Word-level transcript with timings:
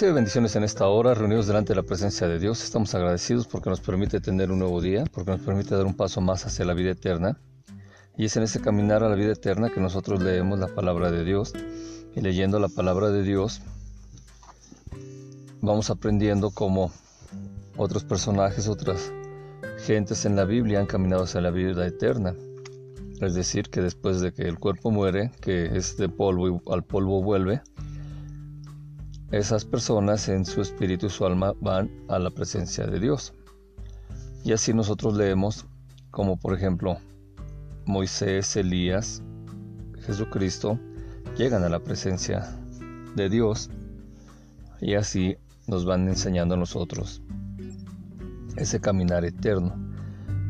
Bendiciones 0.00 0.54
en 0.54 0.62
esta 0.62 0.86
hora, 0.86 1.12
reunidos 1.12 1.48
delante 1.48 1.72
de 1.72 1.74
la 1.74 1.82
presencia 1.82 2.28
de 2.28 2.38
Dios. 2.38 2.62
Estamos 2.62 2.94
agradecidos 2.94 3.48
porque 3.48 3.68
nos 3.68 3.80
permite 3.80 4.20
tener 4.20 4.52
un 4.52 4.60
nuevo 4.60 4.80
día, 4.80 5.02
porque 5.12 5.32
nos 5.32 5.40
permite 5.40 5.74
dar 5.74 5.86
un 5.86 5.94
paso 5.94 6.20
más 6.20 6.46
hacia 6.46 6.64
la 6.64 6.72
vida 6.72 6.92
eterna. 6.92 7.36
Y 8.16 8.26
es 8.26 8.36
en 8.36 8.44
ese 8.44 8.60
caminar 8.60 9.02
a 9.02 9.08
la 9.08 9.16
vida 9.16 9.32
eterna 9.32 9.70
que 9.70 9.80
nosotros 9.80 10.22
leemos 10.22 10.60
la 10.60 10.68
palabra 10.68 11.10
de 11.10 11.24
Dios. 11.24 11.52
Y 12.14 12.20
leyendo 12.20 12.60
la 12.60 12.68
palabra 12.68 13.10
de 13.10 13.24
Dios, 13.24 13.60
vamos 15.60 15.90
aprendiendo 15.90 16.52
cómo 16.52 16.92
otros 17.76 18.04
personajes, 18.04 18.68
otras 18.68 19.12
gentes 19.84 20.24
en 20.24 20.36
la 20.36 20.44
Biblia 20.44 20.78
han 20.78 20.86
caminado 20.86 21.24
hacia 21.24 21.40
la 21.40 21.50
vida 21.50 21.84
eterna. 21.84 22.36
Es 23.20 23.34
decir, 23.34 23.68
que 23.68 23.80
después 23.80 24.20
de 24.20 24.32
que 24.32 24.42
el 24.42 24.60
cuerpo 24.60 24.92
muere, 24.92 25.32
que 25.40 25.76
es 25.76 25.96
de 25.96 26.08
polvo 26.08 26.48
y 26.48 26.72
al 26.72 26.84
polvo 26.84 27.20
vuelve, 27.20 27.62
esas 29.30 29.64
personas 29.64 30.28
en 30.28 30.44
su 30.44 30.60
espíritu 30.60 31.06
y 31.06 31.10
su 31.10 31.26
alma 31.26 31.54
van 31.60 31.90
a 32.08 32.18
la 32.18 32.30
presencia 32.30 32.86
de 32.86 32.98
Dios. 32.98 33.34
Y 34.44 34.52
así 34.52 34.72
nosotros 34.72 35.16
leemos 35.16 35.66
como 36.10 36.36
por 36.36 36.54
ejemplo 36.54 36.98
Moisés, 37.84 38.56
Elías, 38.56 39.22
Jesucristo, 40.00 40.78
llegan 41.36 41.64
a 41.64 41.68
la 41.68 41.80
presencia 41.80 42.48
de 43.14 43.28
Dios 43.28 43.70
y 44.80 44.94
así 44.94 45.36
nos 45.66 45.84
van 45.84 46.08
enseñando 46.08 46.54
a 46.54 46.58
nosotros 46.58 47.22
ese 48.56 48.80
caminar 48.80 49.24
eterno. 49.24 49.74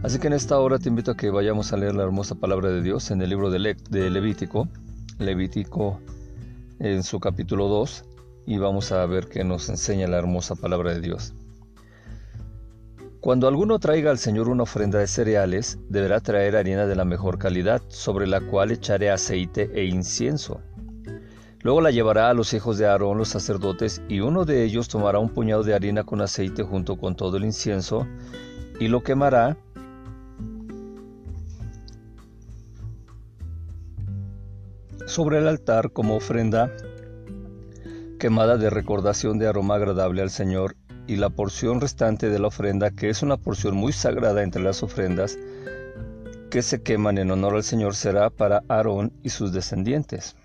Así 0.03 0.19
que 0.19 0.29
en 0.29 0.33
esta 0.33 0.59
hora 0.59 0.79
te 0.79 0.89
invito 0.89 1.11
a 1.11 1.17
que 1.17 1.31
vayamos 1.31 1.73
a 1.73 1.77
leer 1.77 1.95
la 1.95 2.05
hermosa 2.05 2.37
palabra 2.37 2.71
de 2.71 2.83
Dios 2.83 3.11
en 3.11 3.21
el 3.21 3.31
libro 3.31 3.51
de, 3.51 3.59
Levítico, 3.59 4.69
Levítico 5.19 6.01
en 6.79 7.03
su 7.03 7.19
capítulo 7.19 7.67
2, 7.69 8.05
y 8.49 8.57
vamos 8.57 8.93
a 8.93 9.05
ver 9.05 9.29
qué 9.29 9.45
nos 9.45 9.69
enseña 9.69 10.07
la 10.07 10.17
hermosa 10.17 10.55
palabra 10.55 10.95
de 10.95 11.03
Dios. 11.03 11.35
Cuando 13.21 13.47
alguno 13.47 13.79
traiga 13.79 14.11
al 14.11 14.17
Señor 14.17 14.49
una 14.49 14.63
ofrenda 14.63 14.99
de 14.99 15.07
cereales, 15.07 15.79
deberá 15.91 16.21
traer 16.21 16.57
harina 16.57 16.87
de 16.87 16.97
la 16.97 17.05
mejor 17.05 17.39
calidad, 17.39 17.83
sobre 17.89 18.27
la 18.27 18.41
cual 18.41 18.71
echaré 18.71 19.11
aceite 19.11 19.71
e 19.75 19.85
incienso. 19.85 20.63
Luego 21.61 21.83
la 21.83 21.91
llevará 21.91 22.31
a 22.31 22.35
los 22.35 22.55
hijos 22.55 22.79
de 22.79 22.87
Aarón, 22.87 23.19
los 23.19 23.29
sacerdotes, 23.29 24.01
y 24.09 24.21
uno 24.21 24.47
de 24.47 24.65
ellos 24.65 24.89
tomará 24.89 25.19
un 25.19 25.29
puñado 25.29 25.63
de 25.63 25.75
harina 25.75 26.05
con 26.05 26.23
aceite 26.23 26.63
junto 26.63 26.97
con 26.97 27.17
todo 27.17 27.37
el 27.37 27.45
incienso, 27.45 28.07
y 28.81 28.89
lo 28.89 29.03
quemará 29.03 29.59
sobre 35.07 35.37
el 35.37 35.49
altar 35.49 35.93
como 35.93 36.17
ofrenda 36.17 36.73
quemada 38.19 38.57
de 38.57 38.69
recordación 38.71 39.39
de 39.39 39.47
aroma 39.47 39.77
agradable 39.77 40.23
al 40.23 40.31
Señor, 40.31 40.77
y 41.07 41.17
la 41.17 41.31
porción 41.31 41.81
restante 41.81 42.29
de 42.29 42.39
la 42.39 42.49
ofrenda, 42.49 42.91
que 42.91 43.09
es 43.09 43.23
una 43.23 43.39
porción 43.39 43.75
muy 43.75 43.93
sagrada 43.93 44.43
entre 44.43 44.63
las 44.63 44.83
ofrendas 44.83 45.39
que 46.51 46.63
se 46.63 46.83
queman 46.83 47.19
en 47.19 47.31
honor 47.31 47.55
al 47.57 47.63
Señor, 47.63 47.95
será 47.95 48.31
para 48.31 48.63
Aarón 48.69 49.13
y 49.23 49.31
sus 49.31 49.53
descendientes. 49.53 50.37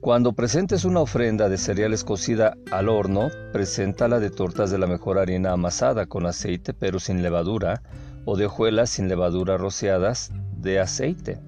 Cuando 0.00 0.32
presentes 0.32 0.84
una 0.84 1.00
ofrenda 1.00 1.48
de 1.48 1.58
cereales 1.58 2.04
cocida 2.04 2.56
al 2.70 2.88
horno, 2.88 3.30
preséntala 3.52 4.20
de 4.20 4.30
tortas 4.30 4.70
de 4.70 4.78
la 4.78 4.86
mejor 4.86 5.18
harina 5.18 5.52
amasada 5.52 6.06
con 6.06 6.26
aceite 6.26 6.72
pero 6.72 7.00
sin 7.00 7.22
levadura, 7.22 7.82
o 8.24 8.36
de 8.36 8.46
hojuelas 8.46 8.90
sin 8.90 9.08
levadura 9.08 9.56
rociadas 9.56 10.30
de 10.56 10.78
aceite. 10.78 11.40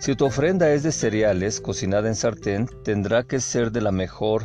Si 0.00 0.16
tu 0.16 0.24
ofrenda 0.24 0.72
es 0.72 0.82
de 0.82 0.92
cereales 0.92 1.60
cocinada 1.60 2.08
en 2.08 2.14
sartén, 2.14 2.66
tendrá 2.84 3.22
que 3.22 3.38
ser 3.38 3.70
de 3.70 3.82
la 3.82 3.92
mejor 3.92 4.44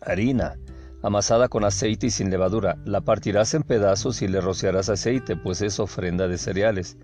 harina, 0.00 0.54
amasada 1.02 1.48
con 1.48 1.64
aceite 1.64 2.06
y 2.06 2.10
sin 2.10 2.30
levadura. 2.30 2.78
La 2.84 3.00
partirás 3.00 3.52
en 3.54 3.64
pedazos 3.64 4.22
y 4.22 4.28
le 4.28 4.40
rociarás 4.40 4.90
aceite, 4.90 5.34
pues 5.34 5.60
es 5.60 5.80
ofrenda 5.80 6.28
de 6.28 6.38
cereales. 6.38 6.96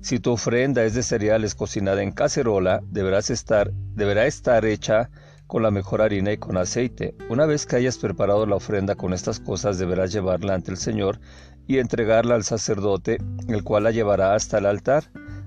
Si 0.00 0.20
tu 0.20 0.32
ofrenda 0.32 0.84
es 0.84 0.94
de 0.94 1.02
cereales 1.02 1.54
cocinada 1.54 2.02
en 2.02 2.12
cacerola, 2.12 2.80
deberás 2.86 3.28
estar, 3.28 3.70
deberá 3.94 4.26
estar 4.26 4.64
hecha 4.64 5.10
con 5.46 5.62
la 5.62 5.70
mejor 5.70 6.00
harina 6.00 6.32
y 6.32 6.38
con 6.38 6.56
aceite. 6.56 7.14
Una 7.28 7.44
vez 7.44 7.66
que 7.66 7.76
hayas 7.76 7.98
preparado 7.98 8.46
la 8.46 8.56
ofrenda 8.56 8.94
con 8.94 9.12
estas 9.12 9.38
cosas, 9.38 9.78
deberás 9.78 10.12
llevarla 10.12 10.54
ante 10.54 10.70
el 10.70 10.78
Señor 10.78 11.20
y 11.66 11.76
entregarla 11.76 12.36
al 12.36 12.44
sacerdote, 12.44 13.18
el 13.48 13.64
cual 13.64 13.84
la 13.84 13.90
llevará 13.90 14.34
hasta 14.34 14.56
el 14.56 14.64
altar. 14.64 15.04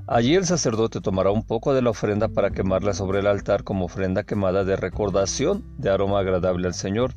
Allí 0.07 0.35
el 0.35 0.45
sacerdote 0.45 0.99
tomará 0.99 1.31
un 1.31 1.43
poco 1.43 1.73
de 1.73 1.81
la 1.81 1.91
ofrenda 1.91 2.27
para 2.27 2.49
quemarla 2.49 2.93
sobre 2.93 3.19
el 3.19 3.27
altar 3.27 3.63
como 3.63 3.85
ofrenda 3.85 4.23
quemada 4.23 4.63
de 4.63 4.75
recordación 4.75 5.63
de 5.77 5.89
aroma 5.89 6.19
agradable 6.19 6.67
al 6.67 6.73
Señor. 6.73 7.13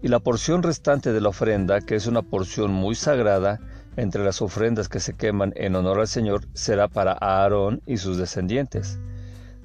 Y 0.00 0.08
la 0.08 0.20
porción 0.20 0.62
restante 0.62 1.12
de 1.12 1.20
la 1.20 1.30
ofrenda, 1.30 1.80
que 1.80 1.96
es 1.96 2.06
una 2.06 2.22
porción 2.22 2.72
muy 2.72 2.94
sagrada 2.94 3.60
entre 3.96 4.24
las 4.24 4.40
ofrendas 4.42 4.88
que 4.88 5.00
se 5.00 5.14
queman 5.14 5.52
en 5.56 5.74
honor 5.74 6.00
al 6.00 6.08
Señor, 6.08 6.46
será 6.54 6.88
para 6.88 7.12
Aarón 7.12 7.82
y 7.84 7.98
sus 7.98 8.16
descendientes. 8.16 8.98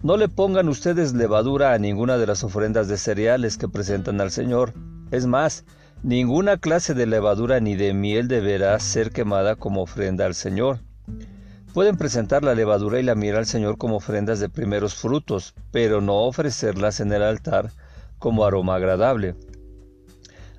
No 0.04 0.18
le 0.18 0.28
pongan 0.28 0.70
ustedes 0.70 1.14
levadura 1.14 1.74
a 1.74 1.80
ninguna 1.80 2.18
de 2.18 2.28
las 2.28 2.44
ofrendas 2.44 2.88
de 2.88 2.98
cereales 2.98 3.58
que 3.58 3.70
presentan 3.70 4.22
al 4.22 4.32
Señor. 4.32 4.74
Es 5.12 5.28
más, 5.28 5.66
ninguna 6.04 6.58
clase 6.58 6.94
de 6.94 7.06
levadura 7.06 7.60
ni 7.60 7.76
de 7.76 7.94
miel 7.94 8.28
deberá 8.28 8.78
ser 8.80 9.12
quemada 9.12 9.56
como 9.56 9.84
ofrenda 9.84 10.26
al 10.26 10.36
Señor 10.36 10.80
Pueden 11.74 11.98
presentar 11.98 12.44
la 12.44 12.56
levadura 12.56 13.00
y 13.00 13.04
la 13.04 13.14
miel 13.14 13.36
al 13.36 13.46
Señor 13.46 13.78
como 13.78 13.98
ofrendas 13.98 14.40
de 14.40 14.50
primeros 14.50 14.96
frutos, 14.96 15.54
pero 15.72 16.02
no 16.02 16.24
ofrecerlas 16.24 17.00
en 17.00 17.12
el 17.12 17.22
altar 17.22 17.72
como 18.20 18.46
aroma 18.46 18.76
agradable. 18.76 19.36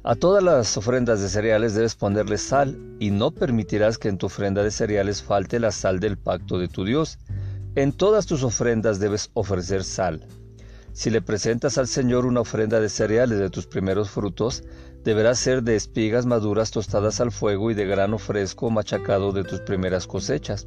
A 0.05 0.15
todas 0.15 0.43
las 0.45 0.77
ofrendas 0.77 1.21
de 1.21 1.29
cereales 1.29 1.75
debes 1.75 1.97
ponerle 1.97 2.39
sal, 2.39 2.79
y 3.01 3.11
no 3.11 3.33
permitirás 3.33 3.99
que 3.99 4.09
en 4.09 4.17
tu 4.17 4.27
ofrenda 4.27 4.63
de 4.63 4.71
cereales 4.71 5.23
falte 5.23 5.59
la 5.59 5.73
sal 5.73 5.99
del 5.99 6.19
pacto 6.19 6.59
de 6.59 6.69
tu 6.69 6.85
Dios. 6.85 7.19
En 7.75 7.93
todas 7.93 8.27
tus 8.27 8.45
ofrendas 8.45 9.01
debes 9.01 9.31
ofrecer 9.35 9.85
sal. 9.85 10.25
Si 10.93 11.11
le 11.11 11.21
presentas 11.21 11.79
al 11.79 11.89
Señor 11.89 12.27
una 12.27 12.41
ofrenda 12.41 12.81
de 12.81 12.89
cereales 12.89 13.39
de 13.39 13.51
tus 13.51 13.67
primeros 13.67 14.11
frutos, 14.11 14.63
deberá 15.05 15.35
ser 15.35 15.63
de 15.63 15.77
espigas 15.77 16.27
maduras 16.27 16.71
tostadas 16.71 17.21
al 17.21 17.33
fuego 17.33 17.71
y 17.71 17.75
de 17.75 17.87
grano 17.87 18.19
fresco 18.19 18.71
machacado 18.71 19.33
de 19.33 19.45
tus 19.45 19.61
primeras 19.61 20.07
cosechas. 20.07 20.67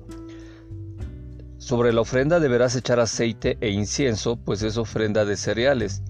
Sobre 1.61 1.93
la 1.93 2.01
ofrenda 2.01 2.39
deberás 2.39 2.75
echar 2.75 2.99
aceite 2.99 3.59
e 3.61 3.69
incienso, 3.69 4.35
pues 4.35 4.63
es 4.63 4.77
ofrenda 4.77 5.25
de 5.25 5.37
cereales. 5.37 6.01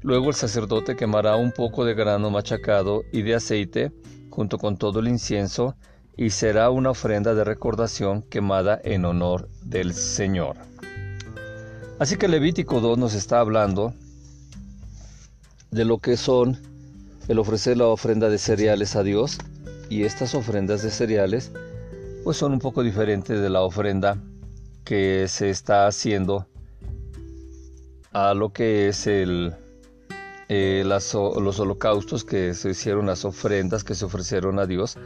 Luego 0.00 0.30
el 0.30 0.34
sacerdote 0.34 0.96
quemará 0.96 1.36
un 1.36 1.52
poco 1.52 1.84
de 1.84 1.92
grano 1.92 2.30
machacado 2.30 3.02
y 3.12 3.20
de 3.20 3.34
aceite 3.34 3.92
junto 4.30 4.56
con 4.56 4.78
todo 4.78 5.00
el 5.00 5.08
incienso, 5.08 5.76
y 6.16 6.30
será 6.30 6.70
una 6.70 6.90
ofrenda 6.90 7.34
de 7.34 7.44
recordación 7.44 8.22
quemada 8.22 8.80
en 8.82 9.04
honor 9.04 9.50
del 9.62 9.92
Señor. 9.92 10.56
Así 11.98 12.16
que 12.16 12.26
Levítico 12.26 12.80
2 12.80 12.96
nos 12.96 13.12
está 13.12 13.40
hablando 13.40 13.92
de 15.70 15.84
lo 15.84 15.98
que 15.98 16.16
son 16.16 16.58
el 17.28 17.38
ofrecer 17.38 17.76
la 17.76 17.88
ofrenda 17.88 18.30
de 18.30 18.38
cereales 18.38 18.96
a 18.96 19.02
Dios, 19.02 19.36
y 19.90 20.04
estas 20.04 20.34
ofrendas 20.34 20.82
de 20.82 20.90
cereales 20.90 21.52
pues 22.24 22.38
son 22.38 22.54
un 22.54 22.58
poco 22.58 22.82
diferentes 22.82 23.38
de 23.38 23.50
la 23.50 23.60
ofrenda 23.60 24.16
que 24.84 25.26
se 25.28 25.50
está 25.50 25.86
haciendo 25.86 26.46
a 28.12 28.34
lo 28.34 28.52
que 28.52 28.88
es 28.88 29.06
el, 29.06 29.54
eh, 30.48 30.82
los 30.84 31.14
holocaustos 31.14 32.24
que 32.24 32.54
se 32.54 32.70
hicieron, 32.70 33.06
las 33.06 33.24
ofrendas 33.24 33.82
que 33.82 33.94
se 33.94 34.04
ofrecieron 34.04 34.58
a 34.58 34.66
Dios, 34.66 34.96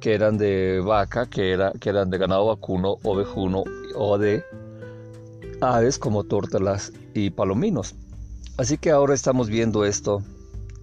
que 0.00 0.14
eran 0.14 0.38
de 0.38 0.80
vaca, 0.84 1.26
que, 1.26 1.52
era, 1.52 1.72
que 1.72 1.90
eran 1.90 2.10
de 2.10 2.18
ganado 2.18 2.46
vacuno, 2.46 2.96
ovejuno 3.02 3.64
o 3.94 4.18
de 4.18 4.44
aves 5.60 5.98
como 5.98 6.24
tórtolas 6.24 6.92
y 7.12 7.30
palominos. 7.30 7.94
Así 8.56 8.78
que 8.78 8.90
ahora 8.90 9.14
estamos 9.14 9.48
viendo 9.48 9.84
esto 9.84 10.22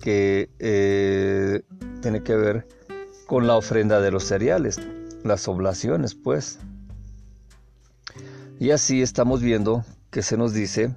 que 0.02 0.50
eh, 0.60 1.62
tiene 2.02 2.24
que 2.24 2.36
ver 2.36 2.68
con 3.28 3.48
la 3.48 3.56
ofrenda 3.56 4.02
de 4.02 4.12
los 4.12 4.26
cereales, 4.26 4.80
las 5.24 5.48
oblaciones 5.48 6.16
pues. 6.16 6.60
Y 8.62 8.70
así 8.70 9.02
estamos 9.02 9.42
viendo 9.42 9.84
que 10.12 10.22
se 10.22 10.38
nos 10.38 10.54
dice 10.54 10.94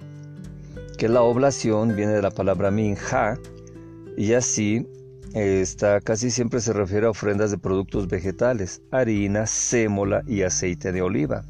que 0.98 1.08
la 1.08 1.22
oblación 1.22 1.96
viene 1.96 2.12
de 2.12 2.20
la 2.20 2.30
palabra 2.30 2.70
minja 2.70 3.38
y 4.18 4.34
así 4.34 4.86
está 5.32 6.02
casi 6.02 6.30
siempre 6.30 6.60
se 6.60 6.74
refiere 6.74 7.06
a 7.06 7.10
ofrendas 7.10 7.50
de 7.50 7.56
productos 7.56 8.06
vegetales, 8.06 8.82
harina, 8.90 9.46
sémola 9.46 10.22
y 10.26 10.42
aceite 10.42 10.92
de 10.92 11.00
oliva. 11.00 11.46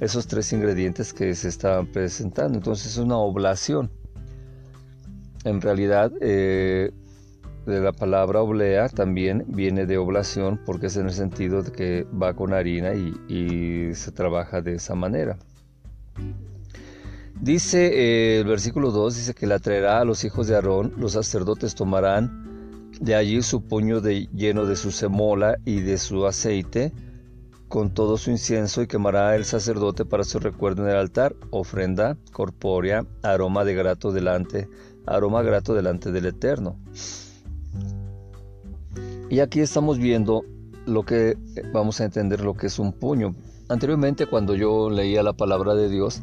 Esos 0.00 0.26
tres 0.26 0.50
ingredientes 0.54 1.12
que 1.12 1.34
se 1.34 1.48
estaban 1.48 1.88
presentando. 1.88 2.56
Entonces 2.56 2.92
es 2.92 2.96
una 2.96 3.18
oblación. 3.18 3.90
En 5.44 5.60
realidad, 5.60 6.10
eh, 6.22 6.90
la 7.66 7.92
palabra 7.92 8.42
oblea 8.42 8.88
también 8.88 9.44
viene 9.48 9.86
de 9.86 9.98
oblación 9.98 10.60
porque 10.64 10.86
es 10.86 10.96
en 10.96 11.06
el 11.06 11.12
sentido 11.12 11.62
de 11.62 11.72
que 11.72 12.06
va 12.10 12.34
con 12.34 12.52
harina 12.52 12.92
y, 12.94 13.94
se 13.94 14.12
trabaja 14.12 14.60
de 14.60 14.74
esa 14.74 14.94
manera. 14.94 15.36
Dice 17.40 17.86
eh, 17.92 18.40
el 18.40 18.46
versículo 18.46 18.90
2, 18.90 19.16
dice 19.16 19.34
que 19.34 19.46
la 19.46 19.58
traerá 19.58 20.00
a 20.00 20.04
los 20.04 20.24
hijos 20.24 20.46
de 20.46 20.54
Aarón, 20.54 20.94
los 20.96 21.12
sacerdotes 21.12 21.74
tomarán 21.74 22.44
de 23.00 23.14
allí 23.14 23.42
su 23.42 23.62
puño 23.62 24.00
de, 24.00 24.28
lleno 24.32 24.66
de 24.66 24.76
su 24.76 24.90
semola 24.90 25.56
y 25.64 25.80
de 25.80 25.98
su 25.98 26.26
aceite, 26.26 26.92
con 27.68 27.92
todo 27.92 28.16
su 28.18 28.30
incienso, 28.30 28.82
y 28.82 28.86
quemará 28.86 29.34
el 29.34 29.44
sacerdote 29.44 30.04
para 30.04 30.24
su 30.24 30.38
recuerdo 30.38 30.84
en 30.84 30.90
el 30.90 30.96
altar, 30.96 31.34
ofrenda 31.50 32.16
corpórea, 32.32 33.04
aroma 33.22 33.64
de 33.64 33.74
grato 33.74 34.12
delante, 34.12 34.68
aroma 35.06 35.42
grato 35.42 35.74
delante 35.74 36.12
del 36.12 36.26
Eterno. 36.26 36.78
Y 39.30 39.40
aquí 39.40 39.60
estamos 39.60 39.98
viendo 39.98 40.44
lo 40.86 41.02
que 41.04 41.36
vamos 41.72 42.00
a 42.00 42.04
entender 42.04 42.40
lo 42.40 42.54
que 42.54 42.66
es 42.66 42.78
un 42.78 42.92
puño. 42.92 43.34
Anteriormente 43.68 44.26
cuando 44.26 44.54
yo 44.54 44.90
leía 44.90 45.22
la 45.22 45.32
palabra 45.32 45.74
de 45.74 45.88
Dios, 45.88 46.22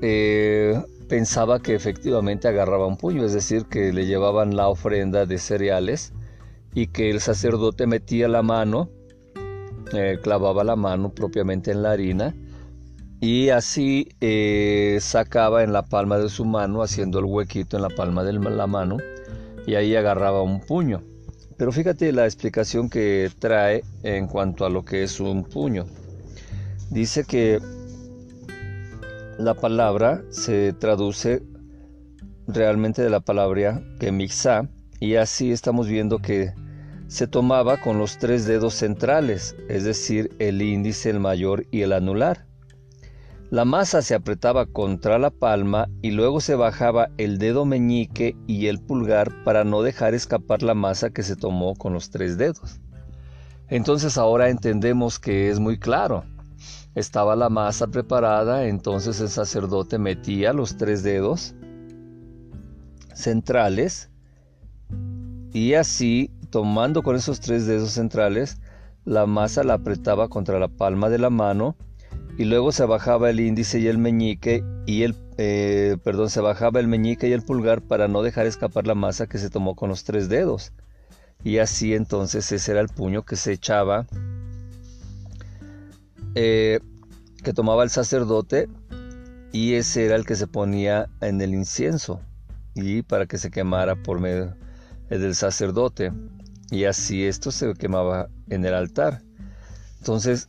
eh, 0.00 0.82
pensaba 1.08 1.60
que 1.60 1.74
efectivamente 1.74 2.48
agarraba 2.48 2.86
un 2.86 2.96
puño, 2.96 3.24
es 3.24 3.34
decir, 3.34 3.66
que 3.66 3.92
le 3.92 4.06
llevaban 4.06 4.56
la 4.56 4.68
ofrenda 4.68 5.26
de 5.26 5.38
cereales 5.38 6.12
y 6.74 6.86
que 6.86 7.10
el 7.10 7.20
sacerdote 7.20 7.86
metía 7.86 8.28
la 8.28 8.42
mano, 8.42 8.88
eh, 9.92 10.18
clavaba 10.22 10.64
la 10.64 10.76
mano 10.76 11.12
propiamente 11.12 11.72
en 11.72 11.82
la 11.82 11.92
harina 11.92 12.34
y 13.20 13.50
así 13.50 14.08
eh, 14.22 14.96
sacaba 15.00 15.62
en 15.62 15.74
la 15.74 15.82
palma 15.82 16.16
de 16.18 16.30
su 16.30 16.46
mano, 16.46 16.82
haciendo 16.82 17.18
el 17.18 17.26
huequito 17.26 17.76
en 17.76 17.82
la 17.82 17.90
palma 17.90 18.24
de 18.24 18.32
la 18.32 18.66
mano 18.66 18.96
y 19.66 19.74
ahí 19.74 19.94
agarraba 19.94 20.42
un 20.42 20.60
puño. 20.60 21.02
Pero 21.60 21.72
fíjate 21.72 22.10
la 22.10 22.24
explicación 22.24 22.88
que 22.88 23.30
trae 23.38 23.84
en 24.02 24.28
cuanto 24.28 24.64
a 24.64 24.70
lo 24.70 24.82
que 24.82 25.02
es 25.02 25.20
un 25.20 25.44
puño. 25.44 25.84
Dice 26.88 27.24
que 27.24 27.60
la 29.38 29.52
palabra 29.52 30.22
se 30.30 30.72
traduce 30.72 31.42
realmente 32.48 33.02
de 33.02 33.10
la 33.10 33.20
palabra 33.20 33.82
que 33.98 34.10
mixa 34.10 34.70
y 35.00 35.16
así 35.16 35.52
estamos 35.52 35.86
viendo 35.86 36.20
que 36.20 36.54
se 37.08 37.26
tomaba 37.26 37.78
con 37.78 37.98
los 37.98 38.16
tres 38.16 38.46
dedos 38.46 38.72
centrales, 38.72 39.54
es 39.68 39.84
decir, 39.84 40.34
el 40.38 40.62
índice, 40.62 41.10
el 41.10 41.20
mayor 41.20 41.66
y 41.70 41.82
el 41.82 41.92
anular. 41.92 42.46
La 43.50 43.64
masa 43.64 44.00
se 44.00 44.14
apretaba 44.14 44.64
contra 44.64 45.18
la 45.18 45.30
palma 45.30 45.88
y 46.02 46.12
luego 46.12 46.40
se 46.40 46.54
bajaba 46.54 47.08
el 47.18 47.38
dedo 47.38 47.64
meñique 47.64 48.36
y 48.46 48.68
el 48.68 48.78
pulgar 48.80 49.42
para 49.42 49.64
no 49.64 49.82
dejar 49.82 50.14
escapar 50.14 50.62
la 50.62 50.74
masa 50.74 51.10
que 51.10 51.24
se 51.24 51.34
tomó 51.34 51.74
con 51.74 51.92
los 51.92 52.10
tres 52.10 52.38
dedos. 52.38 52.80
Entonces 53.66 54.16
ahora 54.18 54.50
entendemos 54.50 55.18
que 55.18 55.50
es 55.50 55.58
muy 55.58 55.80
claro. 55.80 56.22
Estaba 56.94 57.34
la 57.34 57.48
masa 57.48 57.88
preparada, 57.88 58.66
entonces 58.66 59.20
el 59.20 59.28
sacerdote 59.28 59.98
metía 59.98 60.52
los 60.52 60.76
tres 60.76 61.02
dedos 61.02 61.56
centrales 63.14 64.10
y 65.52 65.74
así, 65.74 66.30
tomando 66.50 67.02
con 67.02 67.16
esos 67.16 67.40
tres 67.40 67.66
dedos 67.66 67.90
centrales, 67.90 68.60
la 69.04 69.26
masa 69.26 69.64
la 69.64 69.74
apretaba 69.74 70.28
contra 70.28 70.60
la 70.60 70.68
palma 70.68 71.08
de 71.08 71.18
la 71.18 71.30
mano 71.30 71.74
y 72.40 72.46
luego 72.46 72.72
se 72.72 72.86
bajaba 72.86 73.28
el 73.28 73.38
índice 73.38 73.80
y 73.80 73.86
el 73.86 73.98
meñique 73.98 74.64
y 74.86 75.02
el 75.02 75.14
eh, 75.36 75.98
perdón 76.02 76.30
se 76.30 76.40
bajaba 76.40 76.80
el 76.80 76.88
meñique 76.88 77.28
y 77.28 77.34
el 77.34 77.42
pulgar 77.42 77.82
para 77.82 78.08
no 78.08 78.22
dejar 78.22 78.46
escapar 78.46 78.86
la 78.86 78.94
masa 78.94 79.26
que 79.26 79.36
se 79.36 79.50
tomó 79.50 79.76
con 79.76 79.90
los 79.90 80.04
tres 80.04 80.30
dedos. 80.30 80.72
Y 81.44 81.58
así 81.58 81.92
entonces 81.92 82.50
ese 82.50 82.72
era 82.72 82.80
el 82.80 82.88
puño 82.88 83.26
que 83.26 83.36
se 83.36 83.52
echaba 83.52 84.06
eh, 86.34 86.80
que 87.44 87.52
tomaba 87.52 87.84
el 87.84 87.90
sacerdote 87.90 88.70
y 89.52 89.74
ese 89.74 90.06
era 90.06 90.16
el 90.16 90.24
que 90.24 90.34
se 90.34 90.46
ponía 90.46 91.10
en 91.20 91.42
el 91.42 91.52
incienso 91.52 92.22
y 92.74 93.02
para 93.02 93.26
que 93.26 93.36
se 93.36 93.50
quemara 93.50 93.96
por 93.96 94.18
medio 94.18 94.56
del 95.10 95.34
sacerdote. 95.34 96.10
Y 96.70 96.86
así 96.86 97.22
esto 97.22 97.50
se 97.50 97.74
quemaba 97.74 98.30
en 98.48 98.64
el 98.64 98.72
altar. 98.72 99.20
Entonces 99.98 100.48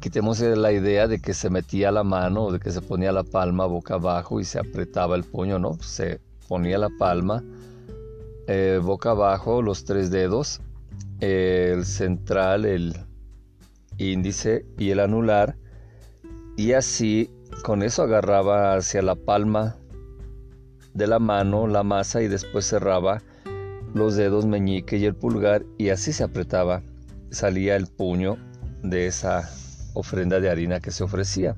quitemos 0.00 0.40
la 0.40 0.72
idea 0.72 1.08
de 1.08 1.20
que 1.20 1.34
se 1.34 1.50
metía 1.50 1.90
la 1.90 2.04
mano 2.04 2.50
de 2.50 2.60
que 2.60 2.70
se 2.70 2.80
ponía 2.80 3.12
la 3.12 3.24
palma 3.24 3.66
boca 3.66 3.94
abajo 3.94 4.40
y 4.40 4.44
se 4.44 4.58
apretaba 4.58 5.16
el 5.16 5.24
puño, 5.24 5.58
¿no? 5.58 5.74
Se 5.80 6.20
ponía 6.48 6.78
la 6.78 6.90
palma 6.98 7.44
eh, 8.46 8.80
boca 8.82 9.10
abajo, 9.10 9.62
los 9.62 9.84
tres 9.84 10.10
dedos, 10.10 10.60
el 11.20 11.84
central, 11.84 12.64
el 12.64 12.96
índice 13.98 14.64
y 14.78 14.90
el 14.90 15.00
anular, 15.00 15.56
y 16.56 16.72
así 16.72 17.30
con 17.62 17.82
eso 17.82 18.02
agarraba 18.02 18.74
hacia 18.74 19.02
la 19.02 19.14
palma 19.14 19.76
de 20.94 21.06
la 21.06 21.18
mano 21.18 21.66
la 21.66 21.82
masa 21.82 22.22
y 22.22 22.28
después 22.28 22.66
cerraba 22.66 23.22
los 23.94 24.16
dedos 24.16 24.46
meñique 24.46 24.96
y 24.96 25.04
el 25.04 25.14
pulgar 25.14 25.64
y 25.78 25.90
así 25.90 26.12
se 26.12 26.24
apretaba, 26.24 26.82
salía 27.30 27.76
el 27.76 27.86
puño 27.86 28.36
de 28.82 29.06
esa 29.06 29.48
ofrenda 29.94 30.40
de 30.40 30.50
harina 30.50 30.80
que 30.80 30.90
se 30.90 31.04
ofrecía. 31.04 31.56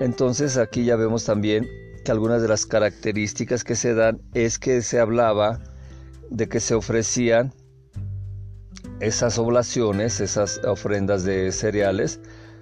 Entonces 0.00 0.56
aquí 0.56 0.84
ya 0.84 0.96
vemos 0.96 1.24
también 1.24 1.68
que 2.04 2.12
algunas 2.12 2.42
de 2.42 2.48
las 2.48 2.66
características 2.66 3.64
que 3.64 3.76
se 3.76 3.94
dan 3.94 4.20
es 4.34 4.58
que 4.58 4.82
se 4.82 5.00
hablaba 5.00 5.60
de 6.30 6.48
que 6.48 6.60
se 6.60 6.74
ofrecían 6.74 7.52
esas 9.00 9.38
oblaciones, 9.38 10.20
esas 10.20 10.60
ofrendas 10.64 11.24
de 11.24 11.52
cereales, 11.52 12.20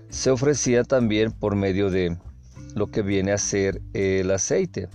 se 0.09 0.31
ofrecían 0.31 0.85
también 0.85 1.33
por 1.33 1.57
medio 1.57 1.91
de 1.91 2.17
lo 2.75 2.91
que 2.91 3.03
viene 3.03 3.33
a 3.33 3.39
ser 3.39 3.81
el 3.93 4.31
aceite, 4.31 4.89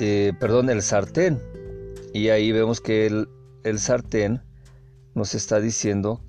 eh, 0.00 0.32
perdón, 0.38 0.70
el 0.70 0.82
sartén. 0.82 1.40
Y 2.12 2.28
ahí 2.28 2.52
vemos 2.52 2.80
que 2.80 3.06
el, 3.06 3.28
el 3.64 3.78
sartén 3.78 4.42
nos 5.14 5.34
está 5.34 5.60
diciendo 5.60 6.22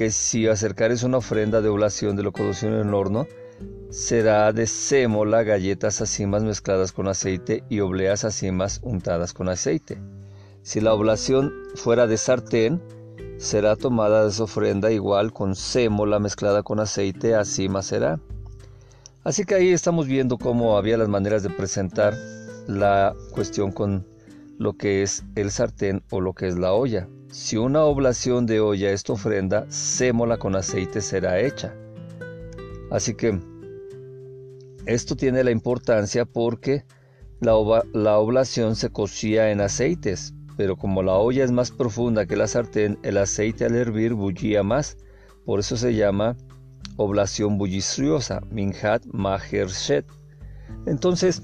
que 0.00 0.10
si 0.10 0.46
acercares 0.46 1.02
una 1.02 1.18
ofrenda 1.18 1.60
de 1.60 1.68
oblación 1.68 2.16
de 2.16 2.22
lo 2.22 2.32
cocido 2.32 2.80
en 2.80 2.88
el 2.88 2.94
horno, 2.94 3.26
será 3.90 4.50
de 4.50 4.66
sémola, 4.66 5.42
galletas 5.42 6.00
acimas 6.00 6.42
mezcladas 6.42 6.90
con 6.92 7.06
aceite 7.06 7.64
y 7.68 7.80
obleas 7.80 8.24
acimas 8.24 8.80
untadas 8.82 9.34
con 9.34 9.50
aceite. 9.50 10.00
Si 10.62 10.80
la 10.80 10.94
oblación 10.94 11.52
fuera 11.74 12.06
de 12.06 12.16
sartén, 12.16 12.80
será 13.36 13.76
tomada 13.76 14.24
de 14.24 14.30
su 14.30 14.44
ofrenda 14.44 14.90
igual 14.90 15.34
con 15.34 15.54
sémola 15.54 16.18
mezclada 16.18 16.62
con 16.62 16.80
aceite, 16.80 17.34
acima 17.34 17.82
será. 17.82 18.18
Así 19.22 19.44
que 19.44 19.56
ahí 19.56 19.68
estamos 19.68 20.06
viendo 20.06 20.38
cómo 20.38 20.78
había 20.78 20.96
las 20.96 21.10
maneras 21.10 21.42
de 21.42 21.50
presentar 21.50 22.14
la 22.66 23.14
cuestión 23.32 23.70
con 23.70 24.06
lo 24.56 24.78
que 24.78 25.02
es 25.02 25.24
el 25.34 25.50
sartén 25.50 26.02
o 26.08 26.22
lo 26.22 26.32
que 26.32 26.48
es 26.48 26.56
la 26.56 26.72
olla. 26.72 27.06
Si 27.30 27.56
una 27.56 27.84
oblación 27.84 28.44
de 28.44 28.58
olla 28.58 28.90
esta 28.90 29.12
ofrenda, 29.12 29.64
sémola 29.70 30.36
con 30.36 30.56
aceite 30.56 31.00
será 31.00 31.38
hecha. 31.38 31.72
Así 32.90 33.14
que 33.14 33.38
esto 34.86 35.14
tiene 35.14 35.44
la 35.44 35.52
importancia 35.52 36.24
porque 36.24 36.84
la, 37.38 37.52
la 37.92 38.18
oblación 38.18 38.74
se 38.74 38.90
cocía 38.90 39.52
en 39.52 39.60
aceites, 39.60 40.34
pero 40.56 40.76
como 40.76 41.04
la 41.04 41.14
olla 41.14 41.44
es 41.44 41.52
más 41.52 41.70
profunda 41.70 42.26
que 42.26 42.34
la 42.34 42.48
sartén, 42.48 42.98
el 43.04 43.16
aceite 43.16 43.64
al 43.64 43.76
hervir 43.76 44.14
bullía 44.14 44.64
más. 44.64 44.96
Por 45.46 45.60
eso 45.60 45.76
se 45.76 45.94
llama 45.94 46.36
oblación 46.96 47.58
bulliciosa, 47.58 48.40
minhat 48.50 49.06
mahershet. 49.06 50.04
Entonces, 50.84 51.42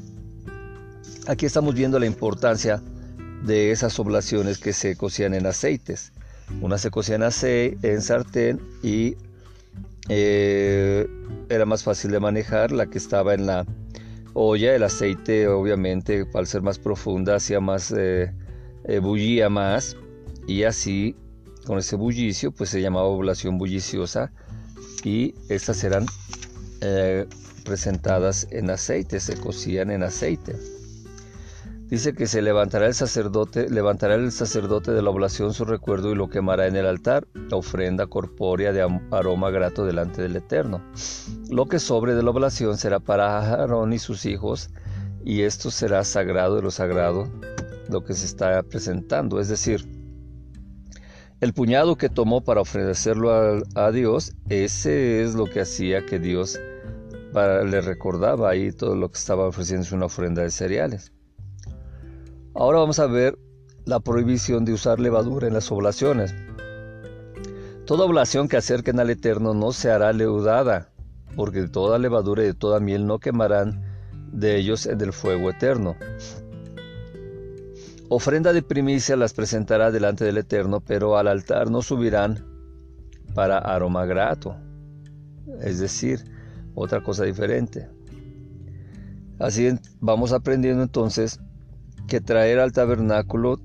aquí 1.29 1.47
estamos 1.47 1.77
viendo 1.77 2.01
la 2.01 2.07
importancia 2.07 2.83
de 3.47 3.71
esas 3.71 3.99
oblaciones 3.99 4.59
que 4.59 4.73
se 4.73 4.97
cocían 4.97 5.33
en 5.35 5.47
aceites. 5.47 6.13
Una 6.61 6.79
se 6.79 6.91
cocía 6.91 7.17
en 7.17 7.23
aceite, 7.23 7.93
en 7.93 8.03
sartén 8.03 8.61
y 8.83 9.17
eh, 10.09 11.09
era 11.49 11.65
más 11.65 11.83
fácil 11.83 12.11
de 12.11 12.21
manejar 12.21 12.73
la 12.73 12.87
que 12.87 12.99
estaba 12.99 13.35
en 13.35 13.47
la 13.47 13.67
olla. 14.35 14.75
El 14.75 14.83
aceite, 14.83 15.49
obviamente, 15.49 16.27
al 16.35 16.47
ser 16.47 16.63
más 16.63 16.79
profunda, 16.79 17.37
hacía 17.37 17.61
más, 17.61 17.93
eh, 17.97 18.33
eh, 18.85 18.99
bullía 18.99 19.49
más 19.49 19.97
y 20.47 20.65
así, 20.65 21.17
con 21.67 21.79
ese 21.79 21.97
bullicio, 21.97 22.53
pues 22.53 22.71
se 22.71 22.81
llamaba 22.81 23.07
oblación 23.07 23.59
bulliciosa 23.59 24.31
y 25.05 25.35
estas 25.49 25.83
eran 25.85 26.07
presentadas 27.65 28.47
en 28.53 28.71
aceite, 28.71 29.19
se 29.19 29.37
cocían 29.37 29.91
en 29.91 30.05
aceite. 30.05 30.55
Dice 31.89 32.15
que 32.15 32.27
se 32.27 32.43
levantará 32.43 32.87
el 32.87 32.95
sacerdote, 32.95 33.71
levantará 33.71 34.17
el 34.17 34.33
sacerdote 34.33 34.91
de 34.91 35.03
la 35.03 35.11
oblación 35.11 35.55
su 35.55 35.65
recuerdo 35.65 36.11
y 36.11 36.17
lo 36.17 36.29
quemará 36.29 36.67
en 36.67 36.75
el 36.75 36.85
altar, 36.85 37.29
ofrenda 37.53 38.09
corpórea 38.09 38.73
de 38.73 38.83
aroma 39.13 39.51
grato 39.51 39.87
delante 39.87 40.21
del 40.21 40.35
Eterno. 40.35 40.83
Lo 41.49 41.67
que 41.67 41.79
sobre 41.79 42.15
de 42.17 42.25
la 42.25 42.31
oblación 42.31 42.77
será 42.77 42.99
para 42.99 43.39
Aarón 43.39 43.93
y 43.93 44.01
sus 44.01 44.27
hijos, 44.27 44.71
y 45.25 45.43
esto 45.43 45.71
será 45.71 46.03
sagrado 46.03 46.57
de 46.57 46.63
lo 46.63 46.73
sagrado, 46.73 47.31
lo 47.89 48.03
que 48.03 48.15
se 48.15 48.27
está 48.27 48.61
presentando. 48.65 49.39
Es 49.39 49.49
decir, 49.49 49.89
el 51.41 51.53
puñado 51.53 51.95
que 51.95 52.09
tomó 52.09 52.41
para 52.41 52.63
ofrecerlo 52.63 53.63
a, 53.77 53.93
Dios, 53.93 54.33
ese 54.49 55.23
es 55.23 55.37
lo 55.37 55.45
que 55.45 55.61
hacía 55.61 56.05
que 56.05 56.19
Dios 56.19 56.59
le 57.33 57.81
recordaba 57.81 58.51
ahí 58.51 58.73
todo 58.73 58.97
lo 58.97 59.09
que 59.09 59.19
estaba 59.19 59.47
ofreciendo 59.47 59.87
una 59.93 60.07
ofrenda 60.07 60.43
de 60.43 60.51
cereales. 60.51 61.13
Ahora 62.59 62.79
vamos 62.79 62.99
a 63.01 63.07
ver 63.07 63.39
la 63.85 64.01
prohibición 64.01 64.65
de 64.65 64.73
usar 64.73 64.99
levadura 64.99 65.47
en 65.47 65.53
las 65.53 65.71
oblaciones. 65.71 66.35
Toda 67.85 68.07
oblación 68.07 68.49
que 68.49 68.57
acerquen 68.57 68.99
al 68.99 69.11
Eterno 69.11 69.53
no 69.53 69.73
se 69.73 69.91
hará 69.91 70.15
leudada, 70.15 70.91
porque 71.37 71.61
de 71.61 71.69
toda 71.69 71.99
levadura 71.99 72.43
y 72.43 72.47
de 72.47 72.55
toda 72.55 72.81
miel 72.81 73.07
no 73.07 73.19
quemarán 73.19 73.85
de 74.33 74.57
ellos 74.57 74.87
en 74.87 74.99
el 75.03 75.13
fuego 75.13 75.51
eterno. 75.51 75.97
Ofrenda 78.09 78.55
de 78.55 78.63
primicia 78.63 79.17
las 79.17 79.35
presentará 79.35 79.91
delante 79.91 80.25
del 80.25 80.39
Eterno, 80.39 80.81
pero 80.81 81.19
al 81.19 81.29
altar 81.29 81.71
no 81.71 81.83
subirán 81.83 82.43
para 83.35 83.59
aroma 83.59 84.07
grato. 84.07 84.57
Es 85.61 85.79
decir, 85.79 86.25
otra 86.75 87.03
cosa 87.03 87.25
diferente. 87.25 87.91
Así 89.39 89.79
vamos 90.01 90.33
aprendiendo 90.33 90.83
entonces 90.83 91.39
que 92.07 92.21
traer 92.21 92.59
al 92.59 92.73
tabernáculo 92.73 93.61